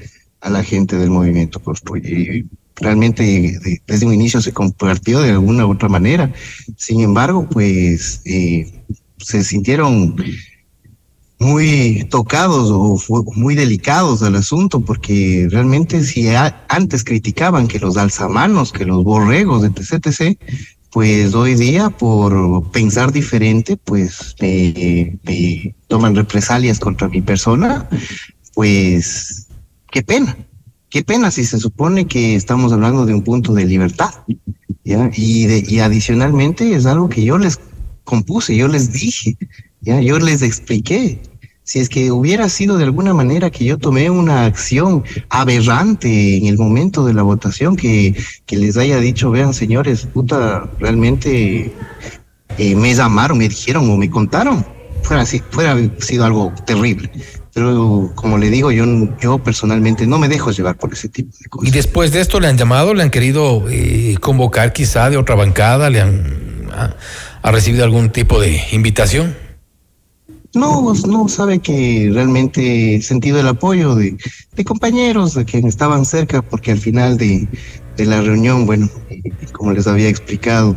[0.42, 2.10] a la gente del movimiento Construye.
[2.10, 6.32] Y realmente desde un inicio se compartió de alguna u otra manera.
[6.78, 8.72] Sin embargo, pues eh,
[9.18, 10.16] se sintieron
[11.40, 16.28] muy tocados o muy delicados al asunto, porque realmente si
[16.68, 20.38] antes criticaban que los alzamanos, que los borregos, etc., etc.,
[20.92, 27.88] pues hoy día por pensar diferente, pues me toman represalias contra mi persona,
[28.56, 29.49] pues
[29.92, 30.38] qué pena,
[30.90, 34.12] qué pena si se supone que estamos hablando de un punto de libertad.
[34.84, 37.60] Y, de, y adicionalmente es algo que yo les
[38.04, 39.38] compuse, yo les dije,
[39.82, 41.22] ya, yo les expliqué.
[41.64, 46.48] Si es que hubiera sido de alguna manera que yo tomé una acción aberrante en
[46.48, 48.16] el momento de la votación, que,
[48.50, 51.72] les haya dicho, vean señores, puta, realmente
[52.58, 54.66] eh, me llamaron, me dijeron o me contaron,
[55.04, 57.12] fuera, fuera sido algo terrible.
[57.60, 58.86] Pero como le digo, yo,
[59.20, 61.68] yo personalmente no me dejo llevar por ese tipo de cosas.
[61.68, 65.36] ¿Y después de esto le han llamado, le han querido eh, convocar quizá de otra
[65.36, 66.49] bancada, le han
[67.41, 69.36] ha recibido algún tipo de invitación?
[70.53, 74.18] No, no sabe que realmente he sentido el apoyo de,
[74.66, 77.47] compañeros de quienes estaban cerca, porque al final de,
[78.06, 78.89] la reunión, bueno,
[79.52, 80.76] como les había explicado,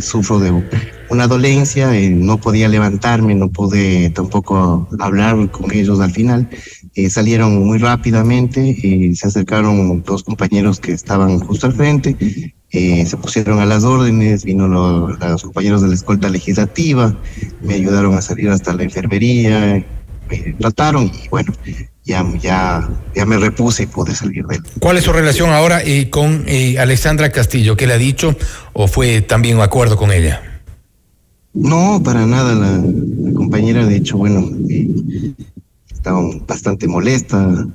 [0.00, 0.64] sufro de
[1.10, 6.48] una dolencia, eh, no podía levantarme, no pude tampoco hablar con ellos al final.
[6.94, 12.16] Eh, salieron muy rápidamente, y se acercaron dos compañeros que estaban justo al frente,
[12.70, 17.16] eh, se pusieron a las órdenes, vino los compañeros de la escolta legislativa,
[17.62, 19.84] me ayudaron a salir hasta la enfermería,
[20.28, 21.52] me trataron y bueno,
[22.04, 24.62] ya, ya, ya me repuse y pude salir de él.
[24.78, 27.76] ¿Cuál es su relación ahora eh, con eh, Alexandra Castillo?
[27.76, 28.36] ¿Qué le ha dicho
[28.72, 30.42] o fue también un acuerdo con ella?
[31.54, 32.54] No, para nada.
[32.54, 34.50] La, compañera, de hecho, bueno,
[35.92, 37.66] estaba bastante molesta.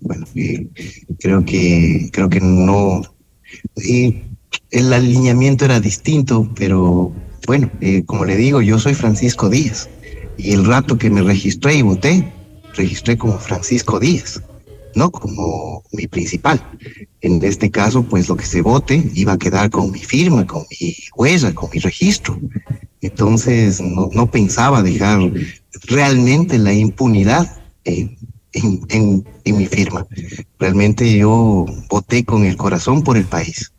[0.00, 0.26] Bueno,
[1.20, 3.02] creo que creo que no
[3.76, 4.22] y
[4.70, 7.12] el alineamiento era distinto, pero
[7.46, 9.88] bueno, eh, como le digo, yo soy Francisco Díaz
[10.36, 12.32] y el rato que me registré y voté,
[12.74, 14.42] registré como Francisco Díaz,
[14.94, 16.62] no como mi principal.
[17.20, 20.64] En este caso, pues lo que se vote iba a quedar con mi firma, con
[20.70, 22.38] mi huella, con mi registro.
[23.00, 25.20] Entonces, no, pensaba dejar
[25.84, 28.16] realmente la impunidad en,
[28.52, 30.06] en, mi firma.
[30.58, 33.72] Realmente yo voté con el corazón por el país.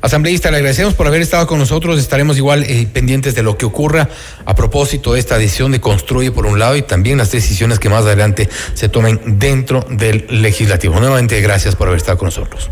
[0.00, 1.98] Asambleísta, le agradecemos por haber estado con nosotros.
[1.98, 4.08] Estaremos igual eh, pendientes de lo que ocurra
[4.44, 7.88] a propósito de esta decisión de Construye por un lado y también las decisiones que
[7.88, 11.00] más adelante se tomen dentro del legislativo.
[11.00, 12.70] Nuevamente, gracias por haber estado con nosotros.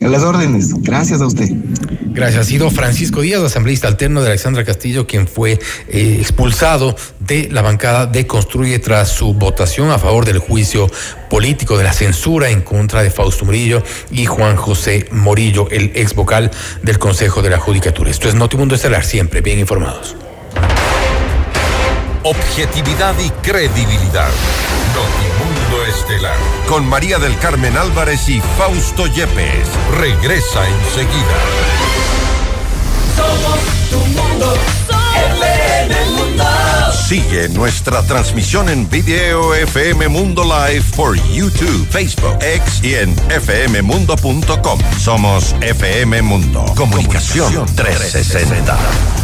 [0.00, 0.72] En las órdenes.
[0.82, 1.50] Gracias a usted.
[2.18, 2.46] Gracias.
[2.46, 5.58] Ha sido Francisco Díaz, asambleísta alterno de Alexandra Castillo, quien fue
[5.88, 10.90] eh, expulsado de la bancada de Construye tras su votación a favor del juicio
[11.30, 16.14] político de la censura en contra de Fausto Murillo y Juan José Morillo, el ex
[16.14, 16.50] vocal
[16.82, 18.10] del Consejo de la Judicatura.
[18.10, 20.16] Esto es Notimundo Estelar, siempre bien informados.
[22.24, 24.28] Objetividad y credibilidad.
[24.94, 26.36] Notimundo Estelar.
[26.68, 29.68] Con María del Carmen Álvarez y Fausto Yepes.
[29.96, 32.07] Regresa enseguida.
[33.18, 33.60] Somos
[33.90, 34.54] tu mundo.
[36.16, 36.44] mundo.
[37.08, 44.80] Sigue nuestra transmisión en video FM Mundo Live por YouTube, Facebook, X y en fmmundo.com.
[44.98, 46.64] Somos FM Mundo.
[46.76, 48.78] Comunicación 360.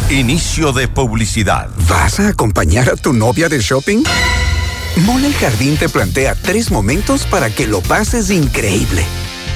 [0.09, 1.69] Inicio de publicidad.
[1.87, 4.03] ¿Vas a acompañar a tu novia de shopping?
[5.05, 9.05] Mole el Jardín te plantea tres momentos para que lo pases increíble.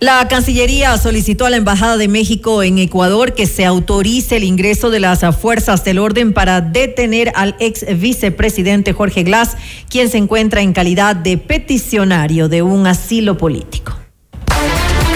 [0.00, 4.90] La Cancillería solicitó a la Embajada de México en Ecuador que se autorice el ingreso
[4.90, 9.56] de las fuerzas del orden para detener al ex vicepresidente Jorge Glass,
[9.88, 13.96] quien se encuentra en calidad de peticionario de un asilo político.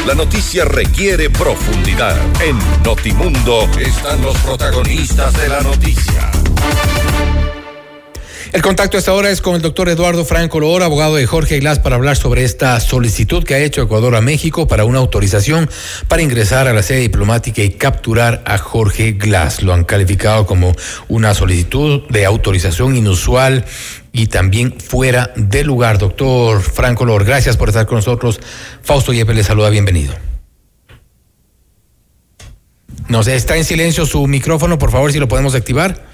[0.07, 2.17] La noticia requiere profundidad.
[2.41, 6.31] En Notimundo están los protagonistas de la noticia.
[8.51, 11.59] El contacto a esta hora es con el doctor Eduardo Franco Loor, abogado de Jorge
[11.59, 15.69] Glass, para hablar sobre esta solicitud que ha hecho Ecuador a México para una autorización
[16.09, 19.63] para ingresar a la sede diplomática y capturar a Jorge Glass.
[19.63, 20.75] Lo han calificado como
[21.09, 23.67] una solicitud de autorización inusual
[24.13, 25.99] y también fuera de lugar.
[25.99, 28.41] Doctor Franco Loor, gracias por estar con nosotros.
[28.83, 30.15] Fausto Yepes le saluda, bienvenido.
[33.09, 36.08] No sé, está en silencio su micrófono, por favor, si lo podemos activar.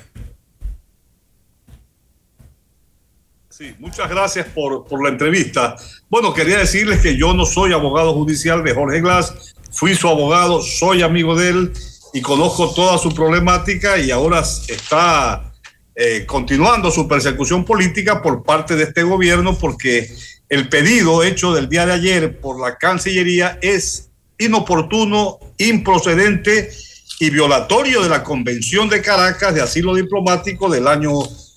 [3.57, 5.77] Sí, muchas gracias por, por, la entrevista.
[6.11, 10.61] Bueno, quería decirles que yo no soy abogado judicial de Jorge Glass, fui su abogado,
[10.61, 11.73] soy amigo de él
[12.13, 15.53] y conozco toda su problemática y ahora está
[15.95, 20.13] eh, continuando su persecución política por parte de este gobierno porque
[20.49, 26.73] el pedido hecho del día de ayer por la Cancillería es inoportuno, improcedente
[27.21, 31.13] y violatorio de la Convención de Caracas de Asilo Diplomático del año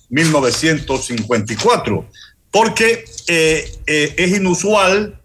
[0.08, 2.08] 1954,
[2.50, 5.20] porque eh, eh, es inusual,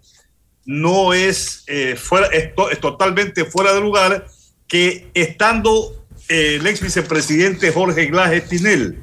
[0.66, 4.26] no es, eh, fuera, es, es, totalmente fuera de lugar
[4.66, 8.98] que estando el ex vicepresidente Jorge Glass Espinel,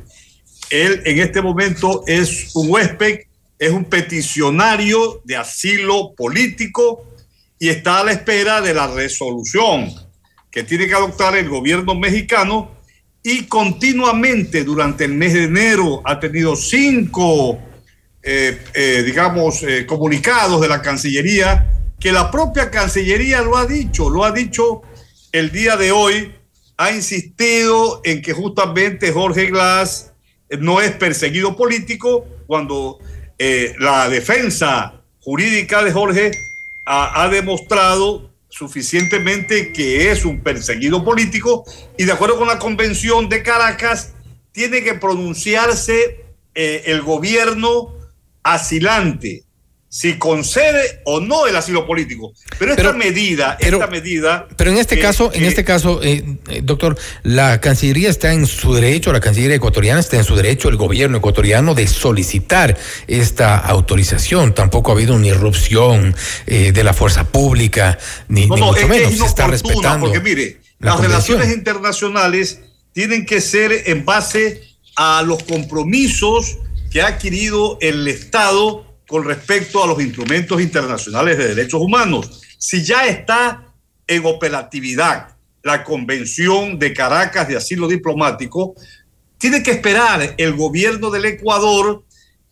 [0.69, 3.21] él en este momento es un huésped,
[3.59, 7.05] es un peticionario de asilo político
[7.59, 9.93] y está a la espera de la resolución
[10.49, 12.80] que tiene que adoptar el gobierno mexicano
[13.23, 17.59] y continuamente durante el mes de enero ha tenido cinco,
[18.23, 24.09] eh, eh, digamos, eh, comunicados de la Cancillería, que la propia Cancillería lo ha dicho,
[24.09, 24.81] lo ha dicho
[25.31, 26.33] el día de hoy,
[26.77, 30.13] ha insistido en que justamente Jorge Glass
[30.59, 32.97] no es perseguido político cuando
[33.79, 36.31] la defensa jurídica de Jorge
[36.85, 38.30] ha, ha demostrado
[38.61, 41.65] suficientemente que es un perseguido político
[41.97, 44.13] y de acuerdo con la convención de Caracas
[44.51, 47.95] tiene que pronunciarse eh, el gobierno
[48.43, 49.45] asilante
[49.91, 52.31] si concede o no el asilo político.
[52.57, 54.47] Pero esta medida, esta medida.
[54.55, 58.73] Pero en este caso, en este caso, eh, eh, doctor, la Cancillería está en su
[58.73, 62.77] derecho, la Cancillería ecuatoriana está en su derecho, el gobierno ecuatoriano de solicitar
[63.07, 64.55] esta autorización.
[64.55, 66.15] Tampoco ha habido una irrupción
[66.47, 69.17] eh, de la fuerza pública, ni, no, ni no, mucho es, menos.
[69.17, 70.07] Se está respetando.
[70.07, 72.61] Porque mire, la las relaciones internacionales
[72.93, 74.61] tienen que ser en base
[74.95, 81.49] a los compromisos que ha adquirido el Estado con respecto a los instrumentos internacionales de
[81.49, 82.41] derechos humanos.
[82.57, 83.73] Si ya está
[84.07, 88.73] en operatividad la Convención de Caracas de Asilo Diplomático,
[89.37, 92.05] tiene que esperar el gobierno del Ecuador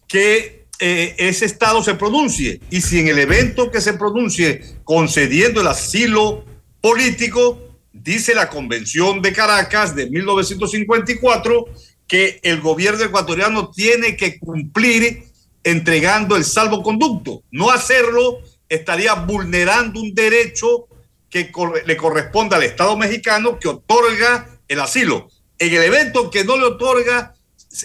[0.05, 2.59] que eh, ese Estado se pronuncie.
[2.69, 6.43] Y si en el evento que se pronuncie concediendo el asilo
[6.81, 7.57] político,
[7.93, 11.67] dice la Convención de Caracas de 1954,
[12.05, 15.28] que el gobierno ecuatoriano tiene que cumplir
[15.71, 17.43] entregando el salvoconducto.
[17.51, 20.87] No hacerlo estaría vulnerando un derecho
[21.29, 21.51] que
[21.85, 25.29] le corresponde al Estado mexicano que otorga el asilo.
[25.57, 27.35] En el evento que no le otorga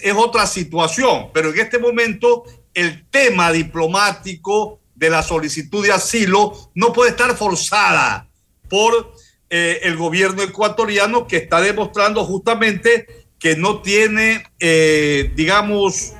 [0.02, 6.70] es otra situación, pero en este momento el tema diplomático de la solicitud de asilo
[6.74, 8.28] no puede estar forzada
[8.68, 9.12] por
[9.50, 16.14] eh, el gobierno ecuatoriano que está demostrando justamente que no tiene, eh, digamos,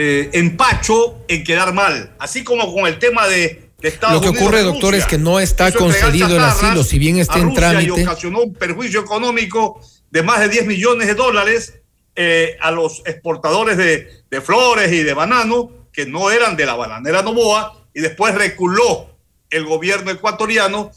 [0.00, 4.46] eh, empacho en quedar mal, así como con el tema de, Estados Lo que Unidos
[4.46, 4.98] ocurre, doctor, Rusia.
[4.98, 8.00] es que no está concedido el asilo, si bien está en trámite.
[8.00, 9.80] Y ocasionó un perjuicio económico
[10.10, 11.80] de más de 10 millones de dólares
[12.14, 16.74] eh, a los exportadores de, de flores y de banano que no eran de la
[16.74, 19.10] bananera Novoa y después reculó
[19.50, 20.90] el gobierno ecuatoriano.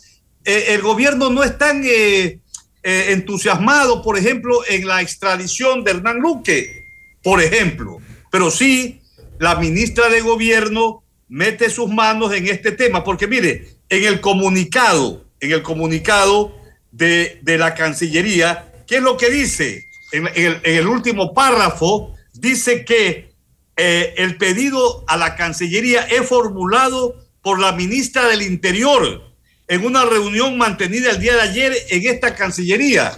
[0.46, 2.40] Eh, el gobierno no es tan eh,
[2.84, 6.84] eh, entusiasmado, por ejemplo, en la extradición de Hernán Luque,
[7.24, 8.00] por ejemplo,
[8.34, 9.00] pero sí
[9.38, 15.24] la ministra de gobierno mete sus manos en este tema, porque mire, en el comunicado,
[15.40, 16.52] en el comunicado
[16.92, 19.86] de, de la Cancillería, ¿qué es lo que dice?
[20.12, 20.28] En,
[20.64, 23.36] el último párrafo dice que
[23.78, 29.32] eh, el pedido a la Cancillería es formulado por la ministra del Interior
[29.68, 33.12] en una reunión mantenida el día de ayer en esta Cancillería.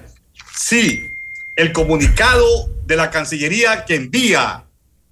[0.58, 1.08] Sí,
[1.56, 4.65] el comunicado de la Cancillería que envía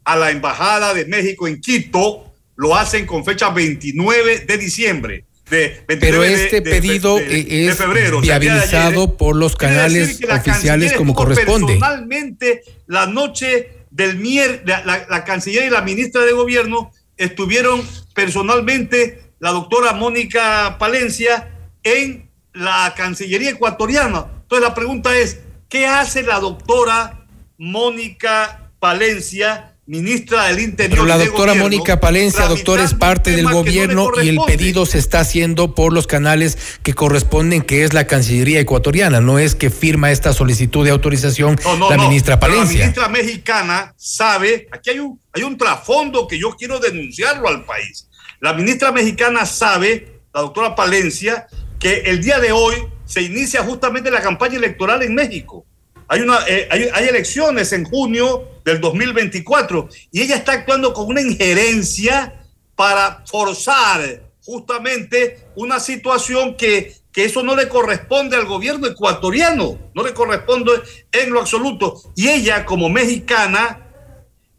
[0.05, 5.25] a la Embajada de México en Quito lo hacen con fecha 29 de diciembre.
[5.49, 10.93] de Pero este de, pedido de, es febrero, viabilizado o sea, por los canales oficiales
[10.93, 11.73] como corresponde.
[11.73, 17.81] Personalmente, la noche del mier, la, la, la, canciller y la ministra de gobierno estuvieron
[18.13, 21.49] personalmente la doctora Mónica Palencia
[21.83, 24.25] en la Cancillería ecuatoriana.
[24.41, 25.39] Entonces la pregunta es,
[25.69, 27.25] ¿qué hace la doctora
[27.57, 29.72] Mónica Palencia?
[29.85, 30.99] Ministra del Interior.
[30.99, 34.85] Pero la doctora gobierno, Mónica Palencia, doctor, es parte del gobierno no y el pedido
[34.85, 39.55] se está haciendo por los canales que corresponden, que es la Cancillería ecuatoriana, no es
[39.55, 42.79] que firma esta solicitud de autorización no, no, la ministra Palencia.
[42.79, 47.65] la ministra mexicana sabe, aquí hay un, hay un trasfondo que yo quiero denunciarlo al
[47.65, 48.07] país.
[48.39, 51.47] La ministra mexicana sabe, la doctora Palencia,
[51.79, 55.65] que el día de hoy se inicia justamente la campaña electoral en México.
[56.07, 61.07] Hay, una, eh, hay, hay, elecciones en junio del 2024 y ella está actuando con
[61.07, 62.41] una injerencia
[62.75, 70.03] para forzar justamente una situación que, que eso no le corresponde al gobierno ecuatoriano, no
[70.03, 70.71] le corresponde
[71.11, 72.01] en lo absoluto.
[72.15, 73.87] Y ella como mexicana,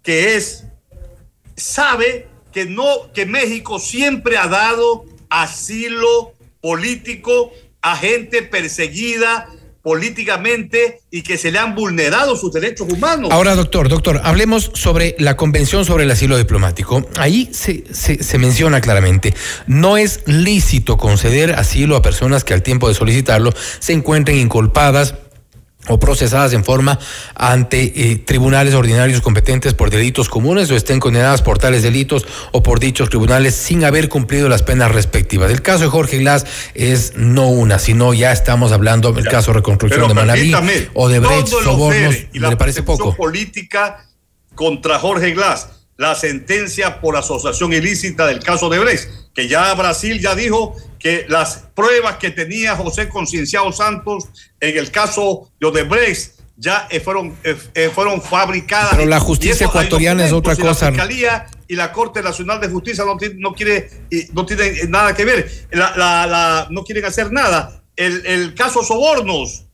[0.03, 0.65] que es,
[1.57, 7.53] sabe que no, que México siempre ha dado asilo político
[7.83, 9.49] a gente perseguida,
[9.85, 13.31] políticamente y que se le han vulnerado sus derechos humanos.
[13.31, 17.07] Ahora, doctor, doctor, hablemos sobre la Convención sobre el Asilo Diplomático.
[17.19, 19.35] Ahí se, se, se, menciona claramente,
[19.67, 25.17] no es lícito conceder asilo a personas que al tiempo de solicitarlo se encuentren inculpadas
[25.89, 26.99] o procesadas en forma
[27.35, 27.83] ante
[28.13, 32.81] eh, tribunales ordinarios competentes por delitos comunes o estén condenadas por tales delitos o por
[32.81, 35.51] dichos tribunales sin haber cumplido las penas respectivas.
[35.51, 39.59] El caso de Jorge Glass es no una, sino ya estamos hablando del caso de
[39.59, 40.55] reconstrucción de Manaví
[40.95, 43.15] o de Brecht, sobornos, y la me parece poco.
[43.15, 44.07] política
[44.55, 50.21] contra Jorge Glass, la sentencia por asociación ilícita del caso de Brecht, que ya Brasil
[50.21, 54.25] ya dijo que las pruebas que tenía José Concienciado Santos
[54.61, 58.97] en el caso de Odebrecht ya fueron, eh, fueron fabricadas.
[58.97, 60.87] Pero la justicia ecuatoriana es otra cosa.
[60.87, 63.91] La Fiscalía y la Corte Nacional de Justicia no, no quiere
[64.33, 67.83] no tienen nada que ver, la, la, la, no quieren hacer nada.
[67.97, 69.67] El, el caso Sobornos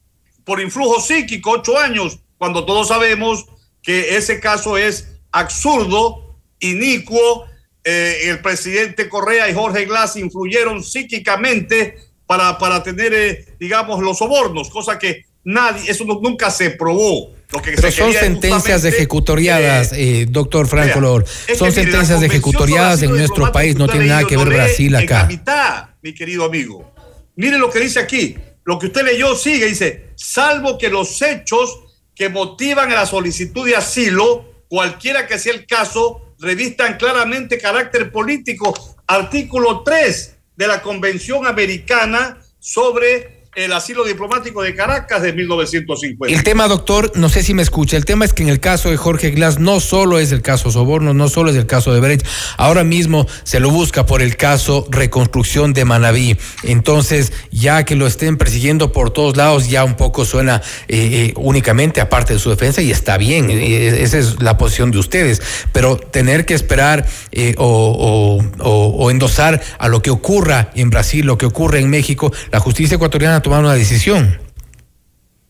[0.45, 3.47] por influjo psíquico, ocho años, cuando todos sabemos
[3.83, 7.47] que ese caso es absurdo, inicuo,
[7.83, 11.97] eh, el presidente Correa y Jorge Glass influyeron psíquicamente
[12.27, 17.35] para, para tener, eh, digamos, los sobornos, cosa que nadie, eso no, nunca se probó.
[17.53, 21.25] Lo que Pero son sentencias ejecutoriadas, eh, doctor Franco Lor.
[21.57, 25.23] Son sentencias ejecutoriadas en nuestro país, no tiene nada que ver Brasil acá.
[25.23, 26.93] En la mitad, mi querido amigo.
[27.35, 28.37] Mire lo que dice aquí.
[28.65, 31.81] Lo que usted leyó sigue, dice, salvo que los hechos
[32.15, 38.13] que motivan a la solicitud de asilo, cualquiera que sea el caso, revistan claramente carácter
[38.13, 38.73] político.
[39.09, 46.35] Artículo 3 de la Convención Americana sobre el asilo diplomático de Caracas de 1950.
[46.35, 48.91] El tema, doctor, no sé si me escucha, el tema es que en el caso
[48.91, 52.01] de Jorge Glass no solo es el caso Soborno, no solo es el caso de
[52.01, 52.27] Brecht,
[52.57, 56.39] ahora mismo se lo busca por el caso reconstrucción de Manaví.
[56.63, 61.35] Entonces, ya que lo estén persiguiendo por todos lados, ya un poco suena eh, eh,
[61.37, 65.43] únicamente aparte de su defensa y está bien, eh, esa es la posición de ustedes,
[65.73, 71.39] pero tener que esperar eh, o, o endosar a lo que ocurra en Brasil, lo
[71.39, 74.39] que ocurre en México, la justicia ecuatoriana tomar una decisión.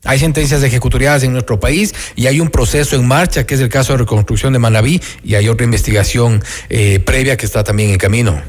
[0.04, 3.68] Hay sentencias ejecutoriadas en nuestro país y hay un proceso en marcha, que es el
[3.68, 7.98] caso de reconstrucción de Manaví, y hay otra investigación eh, previa que está también en
[7.98, 8.40] camino.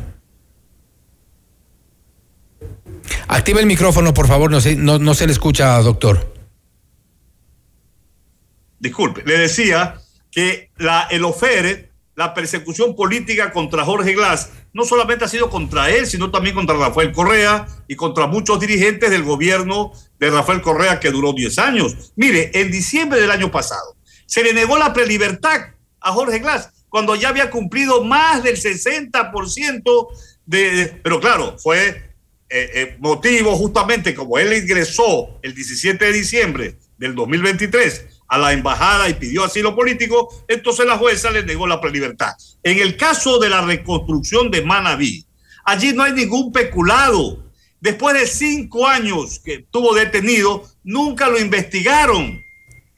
[3.27, 6.33] Activa el micrófono, por favor, no se, no, no se le escucha, doctor.
[8.79, 9.95] Disculpe, le decía
[10.31, 15.89] que la, el OFERE, la persecución política contra Jorge Glass, no solamente ha sido contra
[15.89, 20.99] él, sino también contra Rafael Correa y contra muchos dirigentes del gobierno de Rafael Correa
[20.99, 22.14] que duró 10 años.
[22.15, 23.95] Mire, en diciembre del año pasado
[24.26, 25.61] se le negó la prelibertad
[25.99, 30.07] a Jorge Glass cuando ya había cumplido más del 60%
[30.45, 30.99] de.
[31.03, 31.88] Pero claro, fue
[32.49, 38.53] eh, eh, motivo justamente como él ingresó el 17 de diciembre del 2023 a la
[38.53, 42.31] embajada y pidió asilo político, entonces la jueza le negó la prelibertad.
[42.63, 45.25] En el caso de la reconstrucción de Manaví,
[45.65, 47.43] allí no hay ningún peculado.
[47.81, 52.41] Después de cinco años que estuvo detenido, nunca lo investigaron.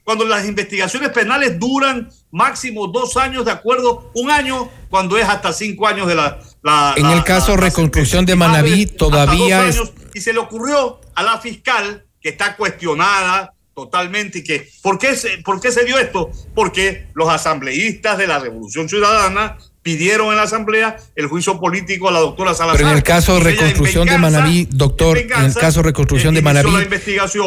[0.03, 5.51] Cuando las investigaciones penales duran máximo dos años, de acuerdo, un año, cuando es hasta
[5.51, 6.39] cinco años de la...
[6.61, 9.81] la en la, el caso la, reconstrucción de Manaví, todavía es...
[10.13, 15.15] Y se le ocurrió a la fiscal, que está cuestionada, totalmente y que ¿por qué,
[15.15, 16.29] se, ¿por qué se dio esto?
[16.53, 22.11] Porque los asambleístas de la Revolución Ciudadana pidieron en la Asamblea el juicio político a
[22.11, 22.77] la doctora Salazar.
[22.77, 26.41] Pero en el caso de reconstrucción de Manaví, doctor, en, el caso de reconstrucción de
[26.41, 26.69] Manaví,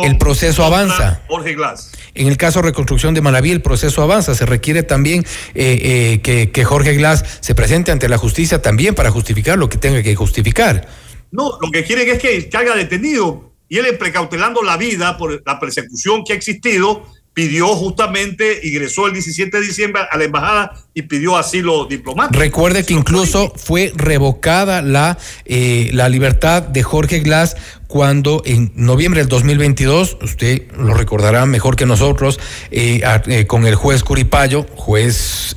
[0.03, 1.23] el proceso avanza.
[1.28, 1.93] Jorge Glass.
[2.15, 4.35] En el caso de reconstrucción de Manaví, el proceso avanza.
[4.35, 5.24] Se requiere también
[5.55, 5.78] eh,
[6.15, 9.78] eh, que, que Jorge Glass se presente ante la justicia también para justificar lo que
[9.78, 10.86] tenga que justificar.
[11.31, 15.59] No, lo que quieren es que caiga detenido y él precautelando la vida por la
[15.59, 17.05] persecución que ha existido
[17.36, 22.40] pidió justamente, ingresó el 17 de diciembre a la embajada y pidió asilo diplomático.
[22.40, 29.20] Recuerde que incluso fue revocada la, eh, la libertad de Jorge Glass cuando en noviembre
[29.20, 32.40] del 2022, usted lo recordará mejor que nosotros,
[32.70, 35.55] eh, eh, con el juez Curipayo, juez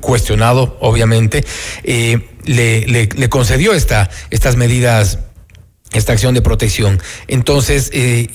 [0.00, 1.44] cuestionado obviamente,
[1.84, 5.20] le, le, le, concedió esta, estas medidas
[5.96, 7.00] esta acción de protección.
[7.28, 8.28] Entonces, eh,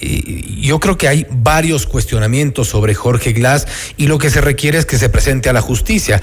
[0.60, 3.68] yo creo que hay varios cuestionamientos sobre Jorge Glass
[3.98, 6.22] y lo que se requiere es que se presente a la justicia.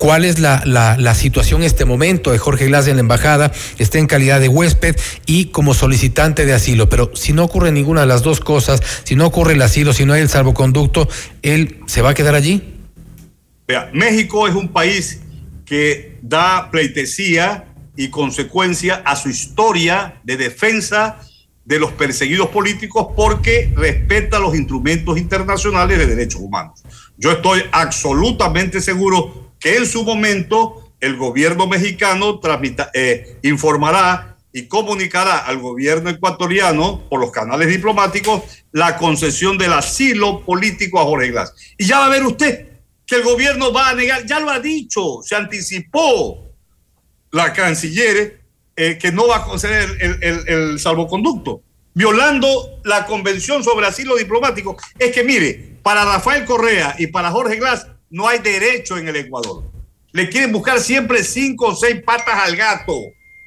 [0.00, 3.52] ¿Cuál es la, la, situación en este momento de Jorge Glass en la embajada?
[3.78, 4.96] Está en calidad de huésped
[5.26, 6.88] y como solicitante de asilo.
[6.88, 10.06] Pero si no ocurre ninguna de las dos cosas, si no ocurre el asilo, si
[10.06, 11.06] no hay el salvoconducto,
[11.42, 12.62] ¿él se va a quedar allí?
[13.68, 15.20] Vea, México es un país
[15.66, 17.66] que da pleitesía
[18.00, 21.20] y consecuencia a su historia de defensa
[21.66, 26.82] de los perseguidos políticos porque respeta los instrumentos internacionales de derechos humanos.
[27.18, 32.40] Yo estoy absolutamente seguro que en su momento el gobierno mexicano
[32.94, 40.40] eh, informará y comunicará al gobierno ecuatoriano por los canales diplomáticos la concesión del asilo
[40.46, 41.52] político a Jorge Glass.
[41.76, 42.66] Y ya va a ver usted
[43.04, 46.49] que el gobierno va a negar, ya lo ha dicho, se anticipó
[47.30, 48.40] la canciller
[48.76, 51.62] eh, que no va a conceder el, salvoconducto,
[51.94, 54.76] violando la convención sobre asilo diplomático.
[54.98, 59.16] Es que mire, para Rafael Correa y para Jorge Glass no hay derecho en el
[59.16, 59.64] Ecuador.
[60.12, 62.94] Le quieren buscar siempre cinco o seis patas al gato,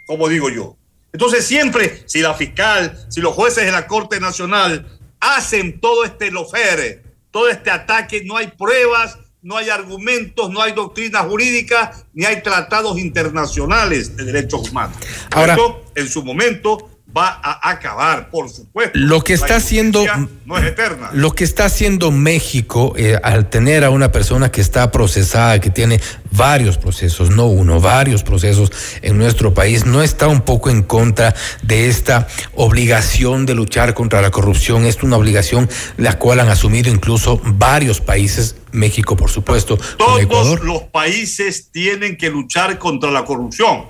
[0.06, 0.78] como digo yo.
[1.12, 6.32] Entonces siempre, si la fiscal, si los jueces de la Corte Nacional hacen todo este
[6.32, 12.26] lofere, todo este ataque, no hay pruebas, no hay argumentos, no hay doctrina jurídica, ni
[12.26, 14.98] hay tratados internacionales de derechos humanos.
[15.32, 18.98] Ahora, Esto, en su momento, va a acabar, por supuesto.
[18.98, 20.04] Lo que está haciendo
[20.46, 21.10] no es eterna.
[21.14, 25.70] Lo que está haciendo México eh, al tener a una persona que está procesada, que
[25.70, 28.72] tiene varios procesos, no uno, varios procesos
[29.02, 34.22] en nuestro país, no está un poco en contra de esta obligación de luchar contra
[34.22, 34.86] la corrupción.
[34.86, 40.84] Es una obligación la cual han asumido incluso varios países, México por supuesto, Todos los
[40.84, 43.86] países tienen que luchar contra la corrupción.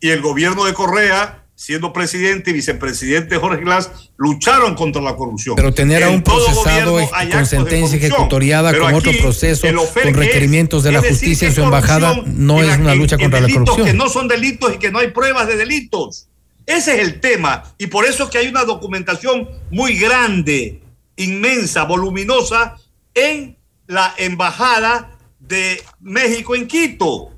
[0.00, 5.56] Y el gobierno de Correa siendo presidente y vicepresidente Jorge Glass, lucharon contra la corrupción.
[5.56, 6.96] Pero tener a un procesado
[7.32, 12.62] con sentencia ejecutoriada, con otro proceso, con requerimientos de la justicia en su embajada, no
[12.62, 13.88] es una lucha contra la corrupción.
[13.88, 16.28] Que no son delitos y que no hay pruebas de delitos.
[16.64, 17.64] Ese es el tema.
[17.76, 20.80] Y por eso es que hay una documentación muy grande,
[21.16, 22.76] inmensa, voluminosa
[23.14, 23.56] en
[23.88, 27.32] la embajada de México en Quito.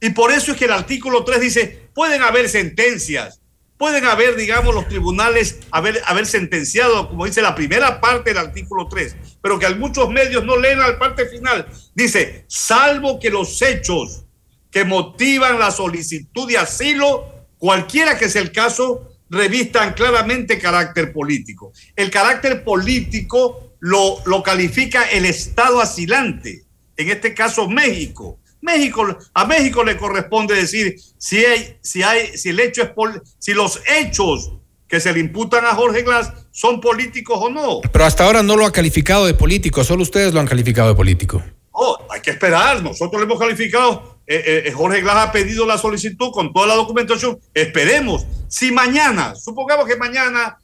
[0.00, 3.40] Y por eso es que el artículo 3 dice, pueden haber sentencias,
[3.80, 9.16] pueden haber, digamos, los tribunales haber, sentenciado, como dice la primera parte del artículo 3,
[9.40, 11.66] pero que muchos medios no leen la parte final.
[11.94, 14.24] Dice, salvo que los hechos
[14.70, 21.72] que motivan la solicitud de asilo, cualquiera que sea el caso, revistan claramente carácter político.
[21.96, 26.64] El carácter político lo, lo califica el Estado asilante,
[26.98, 28.39] en este caso México.
[28.60, 32.90] México, a México le corresponde decir si hay, si hay, si el hecho es
[33.38, 34.52] si los hechos
[34.86, 37.80] que se le imputan a Jorge Glass son políticos o no.
[37.92, 40.94] Pero hasta ahora no lo ha calificado de político, solo ustedes lo han calificado de
[40.94, 41.42] político.
[41.70, 44.18] Oh, hay que esperar, nosotros lo hemos calificado.
[44.26, 47.38] Eh, eh, eh, Jorge Glass ha pedido la solicitud con toda la documentación.
[47.54, 48.26] Esperemos.
[48.48, 50.58] Si mañana, supongamos que mañana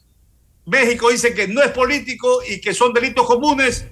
[0.66, 3.86] México dice que no es político y que son delitos comunes,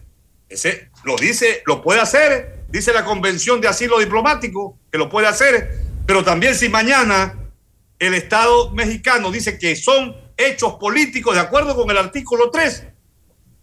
[0.48, 5.28] ese lo dice, lo puede hacer dice la Convención de Asilo Diplomático, que lo puede
[5.28, 7.38] hacer, pero también si mañana
[8.00, 12.88] el Estado mexicano dice que son hechos políticos de acuerdo con el artículo 3,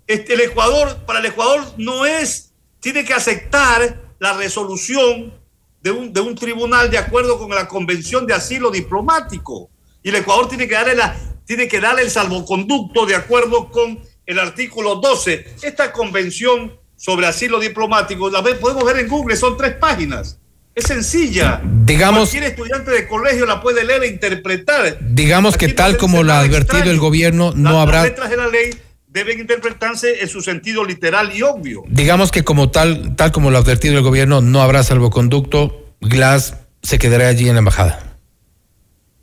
[0.07, 5.33] este, el Ecuador, para el Ecuador no es, tiene que aceptar la resolución
[5.81, 9.71] de un, tribunal de acuerdo con la Convención de Asilo Diplomático.
[10.03, 10.95] Y el Ecuador tiene que darle,
[11.45, 15.55] tiene que darle el salvoconducto de acuerdo con el artículo 12.
[15.63, 20.37] Esta convención sobre asilo diplomático, la podemos ver en Google, son tres páginas.
[20.75, 21.59] Es sencilla.
[21.63, 24.99] Digamos, Cualquier estudiante de colegio la puede leer e interpretar.
[25.01, 28.03] Digamos que tal como lo ha advertido el gobierno, no habrá...
[28.03, 28.69] Las letras de la ley
[29.07, 31.83] deben interpretarse en su sentido literal y obvio.
[31.87, 36.53] Digamos que como tal, tal como lo ha advertido el gobierno, no habrá salvoconducto Glass
[36.83, 38.17] se quedará allí en la embajada.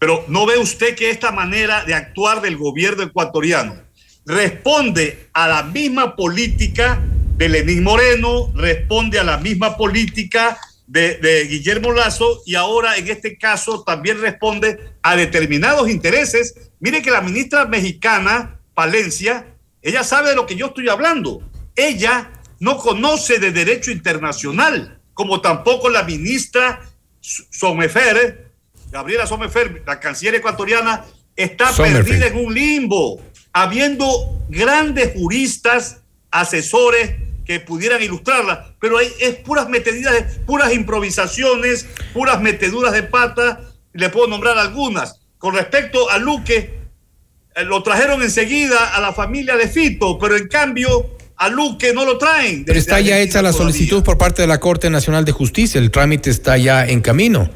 [0.01, 3.77] Pero ¿no ve usted que esta manera de actuar del gobierno ecuatoriano
[4.27, 7.01] responde a la misma política
[7.39, 10.59] de Lenín Moreno, responde a la misma política
[10.89, 16.73] de, Guillermo Lazo y ahora en este caso también responde a determinados intereses.
[16.81, 19.47] Mire que la ministra mexicana, Palencia,
[19.83, 21.41] ella sabe de lo que yo estoy hablando.
[21.77, 26.81] Ella no conoce de derecho internacional, como tampoco la ministra
[27.21, 28.51] Somefer,
[28.91, 31.05] Gabriela Somefer, la canciller ecuatoriana,
[31.37, 34.09] está perdida en un limbo, habiendo
[34.49, 36.01] grandes juristas,
[36.33, 43.63] asesores que pudieran ilustrarla, pero hay, es puras metedidas, puras improvisaciones, puras meteduras de pata,
[43.95, 45.19] le puedo nombrar algunas.
[45.39, 46.79] Con respecto a Luque,
[47.57, 52.05] eh, lo trajeron enseguida a la familia de Fito, pero en cambio a Luque no
[52.05, 52.67] lo traen.
[52.67, 55.91] Pero está ya hecha la solicitud por parte de la Corte Nacional de Justicia, el
[55.91, 57.49] trámite está ya en camino.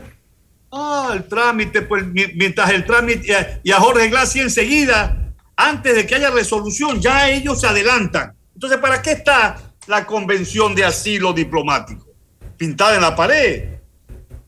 [0.70, 6.14] Ah, el trámite, pues mientras el trámite, y a Jorge Glass enseguida, antes de que
[6.14, 8.32] haya resolución, ya ellos se adelantan.
[8.54, 12.06] Entonces, ¿para qué está la convención de asilo diplomático,
[12.56, 13.64] pintada en la pared.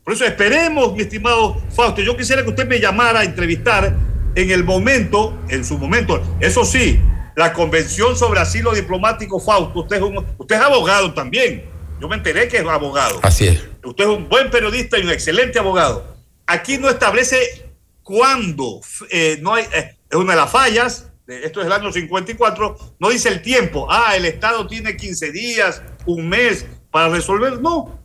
[0.02, 3.96] Por eso esperemos, mi estimado Fausto, yo quisiera que usted me llamara a entrevistar
[4.34, 7.00] en el momento, en su momento, eso sí,
[7.36, 10.02] la convención sobre asilo diplomático, Fausto, usted es,
[10.38, 11.64] usted es abogado también.
[12.00, 13.20] Yo me enteré que es abogado.
[13.22, 13.64] Así es.
[13.82, 16.16] Usted es un buen periodista y un excelente abogado.
[16.46, 17.70] Aquí no establece
[18.02, 18.80] cuándo,
[19.10, 23.10] eh, no hay, eh, es una de las fallas, esto es el año 54, no
[23.10, 27.98] dice el tiempo, ah, el Estado tiene 15 días, un mes para resolver, no.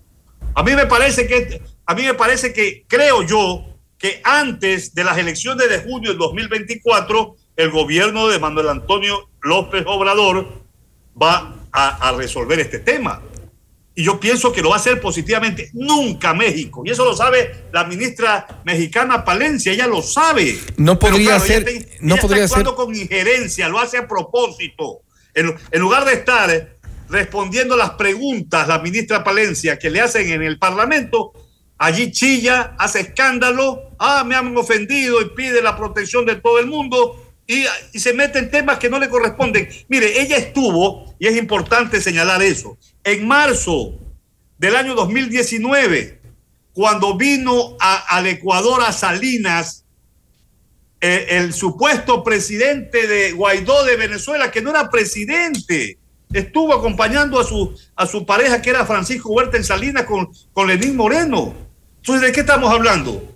[0.55, 3.65] A mí me parece que, a mí me parece que, creo yo,
[3.97, 9.83] que antes de las elecciones de junio del 2024, el gobierno de Manuel Antonio López
[9.85, 10.47] Obrador
[11.21, 13.21] va a resolver este tema
[13.99, 15.71] y yo pienso que lo va a hacer positivamente.
[15.73, 16.83] Nunca México.
[16.85, 20.57] Y eso lo sabe la ministra mexicana Palencia, ella lo sabe.
[20.77, 21.65] No podría ser.
[21.99, 25.01] no podría está actuando con injerencia, lo hace a propósito.
[25.33, 26.77] En, en, lugar de estar
[27.09, 31.33] respondiendo las preguntas, la ministra Palencia, que le hacen en el Parlamento,
[31.77, 36.67] allí chilla, hace escándalo, ah, me han ofendido y pide la protección de todo el
[36.67, 37.28] mundo.
[37.49, 37.65] Y,
[37.97, 39.67] se mete en temas que no le corresponden.
[39.87, 43.97] Mire, ella estuvo, y es importante señalar eso, en marzo
[44.59, 46.21] del año 2019,
[46.73, 49.83] cuando vino al Ecuador a Salinas,
[51.01, 55.97] eh, el supuesto presidente de Guaidó de Venezuela, que no era presidente,
[56.31, 60.67] estuvo acompañando a su, a su pareja, que era Francisco Huerta en Salinas, con, con
[60.67, 61.55] Lenín Moreno.
[61.97, 63.35] Entonces, ¿de qué estamos hablando?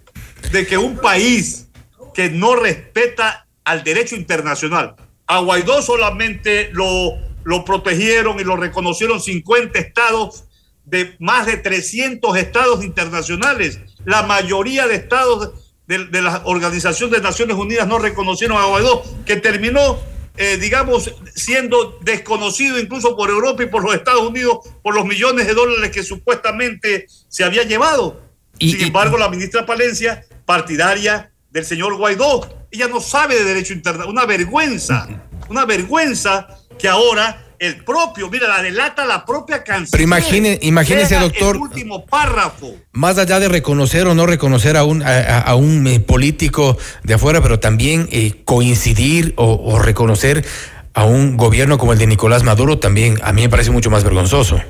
[0.51, 1.67] De que un país
[2.13, 4.95] que no respeta al derecho internacional,
[5.27, 10.45] a Guaidó solamente lo lo protegieron y lo reconocieron 50 estados
[10.85, 13.79] de más de 300 estados internacionales.
[14.05, 19.03] La mayoría de estados de, de la Organización de Naciones Unidas no reconocieron a Guaidó,
[19.25, 19.99] que terminó,
[20.37, 25.47] eh, digamos, siendo desconocido incluso por Europa y por los Estados Unidos por los millones
[25.47, 28.21] de dólares que supuestamente se había llevado.
[28.59, 34.11] Sin embargo, la ministra Palencia, partidaria del señor Guaidó, ella no sabe de derecho internacional,
[34.11, 35.07] una vergüenza,
[35.47, 36.47] una vergüenza
[36.77, 39.89] que ahora el propio, mira, la delata la propia canción.
[39.91, 41.55] Pero imagine, imagínese, doctor.
[41.55, 42.75] El último párrafo.
[42.91, 47.41] Más allá de reconocer o no reconocer a un, a, un eh, político de afuera,
[47.41, 50.45] pero también eh, coincidir o, reconocer
[50.93, 54.03] a un gobierno como el de Nicolás Maduro, también a mí me parece mucho más
[54.03, 54.61] vergonzoso.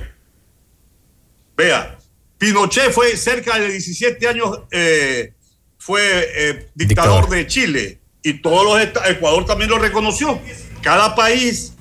[1.58, 1.98] Vea,
[2.38, 5.34] Pinochet fue cerca de 17 años, eh,
[5.84, 10.40] fue dictador, de Chile y todos los Ecuador también lo reconoció.
[10.82, 11.74] Cada país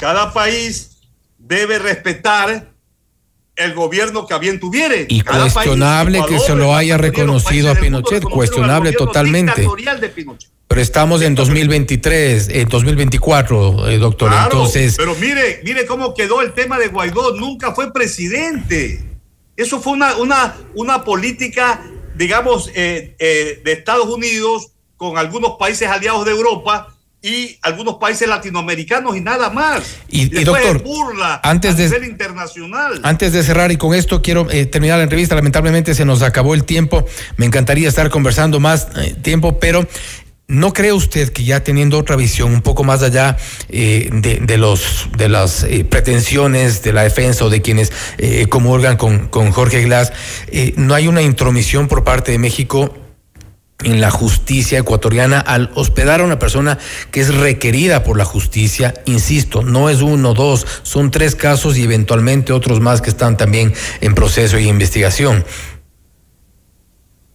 [0.00, 1.02] cada país
[1.36, 2.72] debe respetar
[3.54, 5.04] el gobierno que a bien tuviere.
[5.10, 9.68] Y cuestionable que se lo haya reconocido a Pinochet, cuestionable totalmente.
[10.66, 14.32] Pero estamos en 2023, en 2024, eh, doctor.
[14.32, 14.94] Entonces.
[14.96, 17.36] Pero mire, mire cómo quedó el tema de Guaidó.
[17.36, 19.04] Nunca fue presidente.
[19.56, 21.82] Eso fue una, una, una política,
[22.20, 28.28] digamos, eh, eh, de Estados Unidos con algunos países aliados de Europa y algunos países
[28.28, 29.96] latinoamericanos y nada más.
[30.08, 33.00] Y, doctor, burla antes de ser internacional.
[33.04, 35.34] Antes de cerrar y con esto quiero eh, terminar la entrevista.
[35.34, 37.06] Lamentablemente se nos acabó el tiempo.
[37.38, 39.86] Me encantaría estar conversando más eh, tiempo, pero
[40.50, 43.36] ¿No cree usted que ya teniendo otra visión un poco más allá
[43.68, 47.92] eh, de, los de las pretensiones de la defensa o de quienes
[48.48, 50.12] comulgan con, con Jorge Glass,
[50.76, 52.94] no hay una intromisión por parte de México
[53.84, 56.78] en la justicia ecuatoriana al hospedar a una persona
[57.10, 61.84] que es requerida por la justicia, insisto, no es uno, dos, son tres casos y
[61.84, 65.44] eventualmente otros más que están también en proceso y investigación.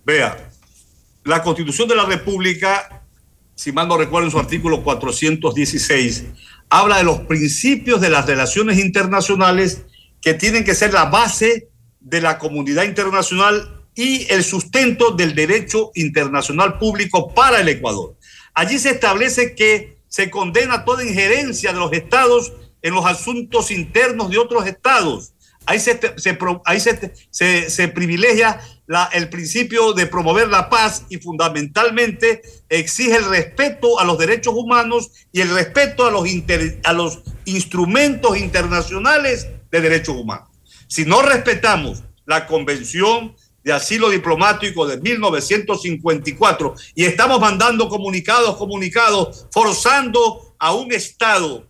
[0.06, 0.50] Vea,
[1.24, 3.05] la Constitución de la República,
[3.56, 6.26] si mal no recuerdo en su artículo 416,
[6.70, 9.84] habla de los principios de las relaciones internacionales
[10.22, 11.70] que tienen que ser la base
[12.00, 18.18] de la comunidad internacional y el sustento del derecho internacional público para el Ecuador.
[18.54, 24.30] Allí se establece que se condena toda injerencia de los estados en los asuntos internos
[24.30, 25.34] de otros estados.
[25.66, 28.60] Ahí se, privilegia
[29.14, 35.12] el principio de promover la paz y fundamentalmente exige el respeto a los derechos humanos
[35.32, 36.28] y el respeto a los,
[36.84, 40.50] a los instrumentos internacionales de derechos humanos.
[40.88, 49.48] Si no respetamos la Convención de Asilo Diplomático de 1954 y estamos mandando comunicados, comunicados,
[49.52, 51.68] forzando a un Estado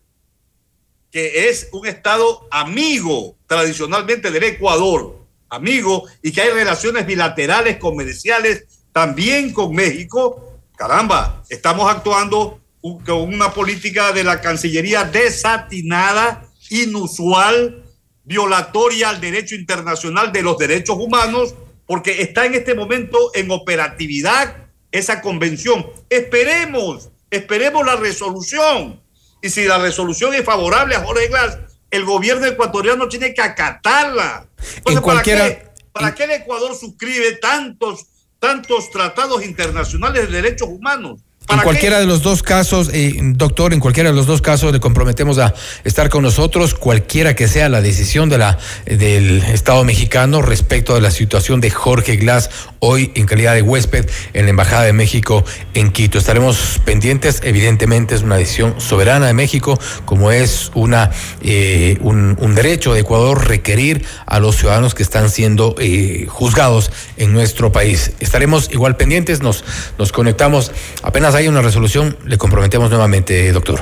[1.09, 5.17] que es un Estado amigo tradicionalmente del Ecuador,
[5.49, 13.53] amigo, y que hay relaciones bilaterales, comerciales también con México, caramba, estamos actuando con una
[13.53, 17.85] política de la Cancillería desatinada, inusual,
[18.25, 21.55] violatoria al derecho internacional de los derechos humanos,
[21.85, 25.85] porque está en este momento en operatividad esa convención.
[26.09, 29.01] Esperemos, esperemos la resolución.
[29.41, 31.57] Y si la resolución es favorable a Jorge Glass,
[31.95, 34.47] el gobierno ecuatoriano tiene que acatarla.
[34.77, 38.05] Entonces, ¿para, qué, ¿para qué el Ecuador suscribe tantos,
[38.39, 41.21] tantos tratados internacionales de derechos humanos?
[41.47, 44.79] En cualquiera de los dos casos, eh, doctor, en cualquiera de los dos casos le
[44.79, 45.53] comprometemos a
[45.83, 51.01] estar con nosotros, cualquiera que sea la decisión de la, del Estado mexicano respecto de
[51.01, 52.49] la situación de Jorge Glass
[52.79, 55.45] hoy en calidad de huésped en la Embajada de México
[55.75, 56.17] en Quito.
[56.17, 61.11] Estaremos pendientes, evidentemente es una decisión soberana de México, como es una
[61.41, 66.91] eh, un, un, derecho de Ecuador requerir a los ciudadanos que están siendo eh, juzgados
[67.17, 68.13] en nuestro país.
[68.19, 69.63] Estaremos igual pendientes, nos,
[69.99, 70.71] nos conectamos
[71.03, 73.81] apenas hay una resolución, le comprometemos nuevamente, doctor.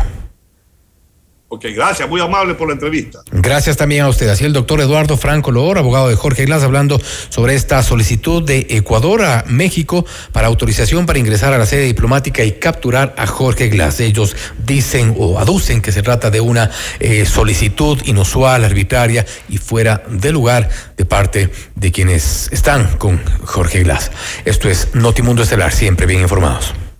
[1.56, 3.20] Ok, gracias, muy amable por la entrevista.
[3.32, 4.28] Gracias también a usted.
[4.28, 7.00] Así el doctor Eduardo Franco Loor, abogado de Jorge Glass, hablando
[7.30, 12.44] sobre esta solicitud de Ecuador a México para autorización para ingresar a la sede diplomática
[12.44, 14.00] y capturar a Jorge Glass.
[14.00, 14.36] Ellos
[14.66, 20.32] dicen o aducen que se trata de una eh, solicitud inusual, arbitraria y fuera de
[20.32, 24.10] lugar de parte de quienes están con Jorge Glass.
[24.44, 26.74] Esto es Notimundo Estelar, siempre bien informados.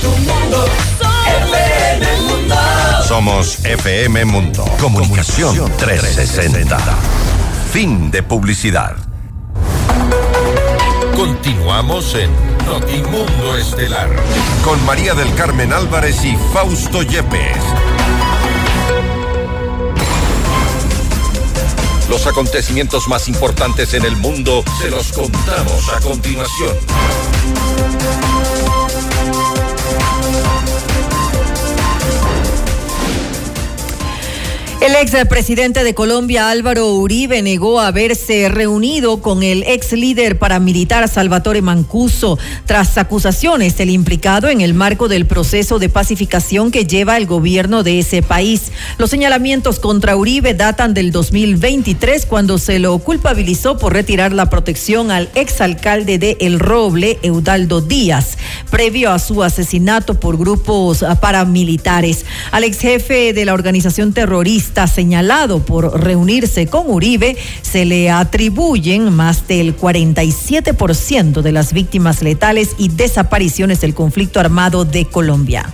[0.00, 0.64] tu mundo.
[1.26, 2.54] FM Mundo.
[3.06, 4.64] Somos FM Mundo.
[4.80, 6.78] Comunicación 360.
[7.72, 8.96] Fin de publicidad.
[11.14, 12.30] Continuamos en
[12.66, 14.08] Notimundo Estelar
[14.64, 17.62] con María del Carmen Álvarez y Fausto Yepes.
[22.08, 26.76] Los acontecimientos más importantes en el mundo se los contamos a continuación.
[34.80, 41.06] El ex presidente de Colombia, Álvaro Uribe, negó haberse reunido con el ex líder paramilitar
[41.06, 47.18] Salvatore Mancuso tras acusaciones del implicado en el marco del proceso de pacificación que lleva
[47.18, 48.72] el gobierno de ese país.
[48.96, 55.10] Los señalamientos contra Uribe datan del 2023 cuando se lo culpabilizó por retirar la protección
[55.10, 58.38] al ex alcalde de El Roble, Eudaldo Díaz,
[58.70, 62.24] previo a su asesinato por grupos paramilitares.
[62.50, 69.12] Al ex jefe de la organización terrorista señalado por reunirse con Uribe, se le atribuyen
[69.12, 75.72] más del 47% de las víctimas letales y desapariciones del conflicto armado de Colombia.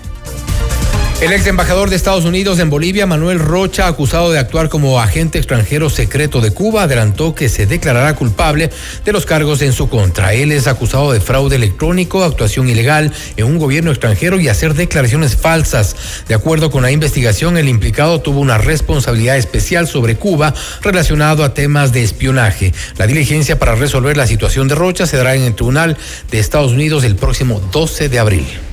[1.18, 5.38] El ex embajador de Estados Unidos en Bolivia, Manuel Rocha, acusado de actuar como agente
[5.38, 8.70] extranjero secreto de Cuba, adelantó que se declarará culpable
[9.02, 10.34] de los cargos en su contra.
[10.34, 15.36] Él es acusado de fraude electrónico, actuación ilegal en un gobierno extranjero y hacer declaraciones
[15.36, 15.96] falsas.
[16.28, 20.52] De acuerdo con la investigación, el implicado tuvo una responsabilidad especial sobre Cuba
[20.82, 22.74] relacionado a temas de espionaje.
[22.98, 25.96] La diligencia para resolver la situación de Rocha se dará en el Tribunal
[26.30, 28.65] de Estados Unidos el próximo 12 de abril.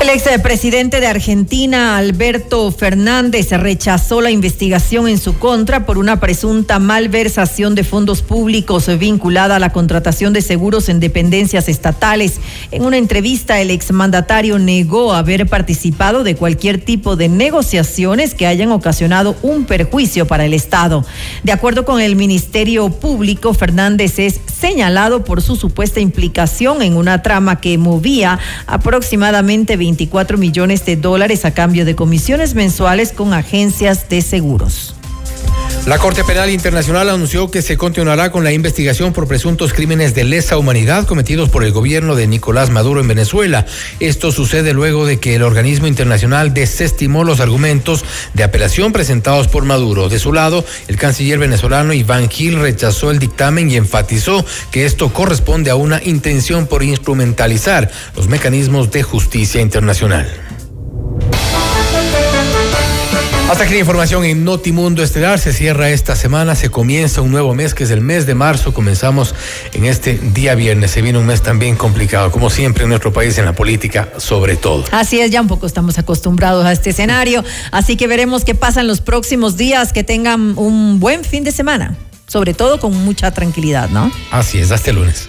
[0.00, 6.78] El expresidente de Argentina, Alberto Fernández, rechazó la investigación en su contra por una presunta
[6.78, 12.40] malversación de fondos públicos vinculada a la contratación de seguros en dependencias estatales.
[12.70, 18.72] En una entrevista, el exmandatario negó haber participado de cualquier tipo de negociaciones que hayan
[18.72, 21.04] ocasionado un perjuicio para el Estado.
[21.44, 27.22] De acuerdo con el Ministerio Público, Fernández es señalado por su supuesta implicación en una
[27.22, 34.08] trama que movía aproximadamente 24 millones de dólares a cambio de comisiones mensuales con agencias
[34.08, 34.94] de seguros.
[35.86, 40.24] La Corte Penal Internacional anunció que se continuará con la investigación por presuntos crímenes de
[40.24, 43.66] lesa humanidad cometidos por el gobierno de Nicolás Maduro en Venezuela.
[43.98, 48.04] Esto sucede luego de que el organismo internacional desestimó los argumentos
[48.34, 50.08] de apelación presentados por Maduro.
[50.08, 55.12] De su lado, el canciller venezolano Iván Gil rechazó el dictamen y enfatizó que esto
[55.12, 60.49] corresponde a una intención por instrumentalizar los mecanismos de justicia internacional.
[63.50, 65.40] Hasta aquí la información en Notimundo Estelar.
[65.40, 68.72] Se cierra esta semana, se comienza un nuevo mes que es el mes de marzo.
[68.72, 69.34] Comenzamos
[69.72, 70.92] en este día viernes.
[70.92, 74.54] Se viene un mes también complicado, como siempre en nuestro país, en la política, sobre
[74.54, 74.84] todo.
[74.92, 77.42] Así es, ya un poco estamos acostumbrados a este escenario.
[77.72, 79.92] Así que veremos qué pasa en los próximos días.
[79.92, 81.96] Que tengan un buen fin de semana,
[82.28, 84.12] sobre todo con mucha tranquilidad, ¿no?
[84.30, 85.28] Así es, hasta el lunes.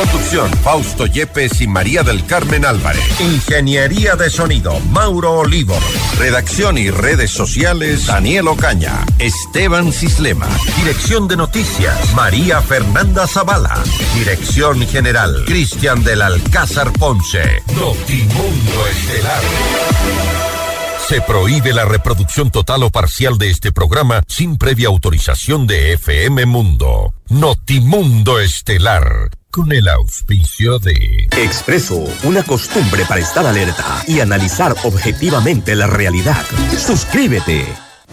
[0.00, 3.04] Conducción, Fausto Yepes y María del Carmen Álvarez.
[3.20, 5.78] Ingeniería de sonido, Mauro Olivo.
[6.18, 9.04] Redacción y redes sociales, Daniel Ocaña.
[9.18, 10.48] Esteban Cislema.
[10.78, 13.84] Dirección de noticias, María Fernanda Zavala.
[14.14, 17.62] Dirección general, Cristian del Alcázar Ponce.
[17.74, 19.42] Notimundo Estelar.
[21.08, 26.46] Se prohíbe la reproducción total o parcial de este programa sin previa autorización de FM
[26.46, 27.12] Mundo.
[27.28, 29.28] Notimundo Estelar.
[29.50, 36.44] Con el auspicio de Expreso, una costumbre para estar alerta y analizar objetivamente la realidad.
[36.78, 37.66] Suscríbete.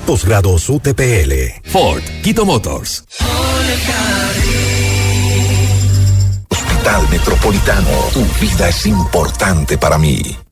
[0.08, 1.62] Posgrados UTPL.
[1.66, 3.04] Ford, Quito Motors.
[6.50, 10.38] Hospital Metropolitano, tu vida es importante para mí.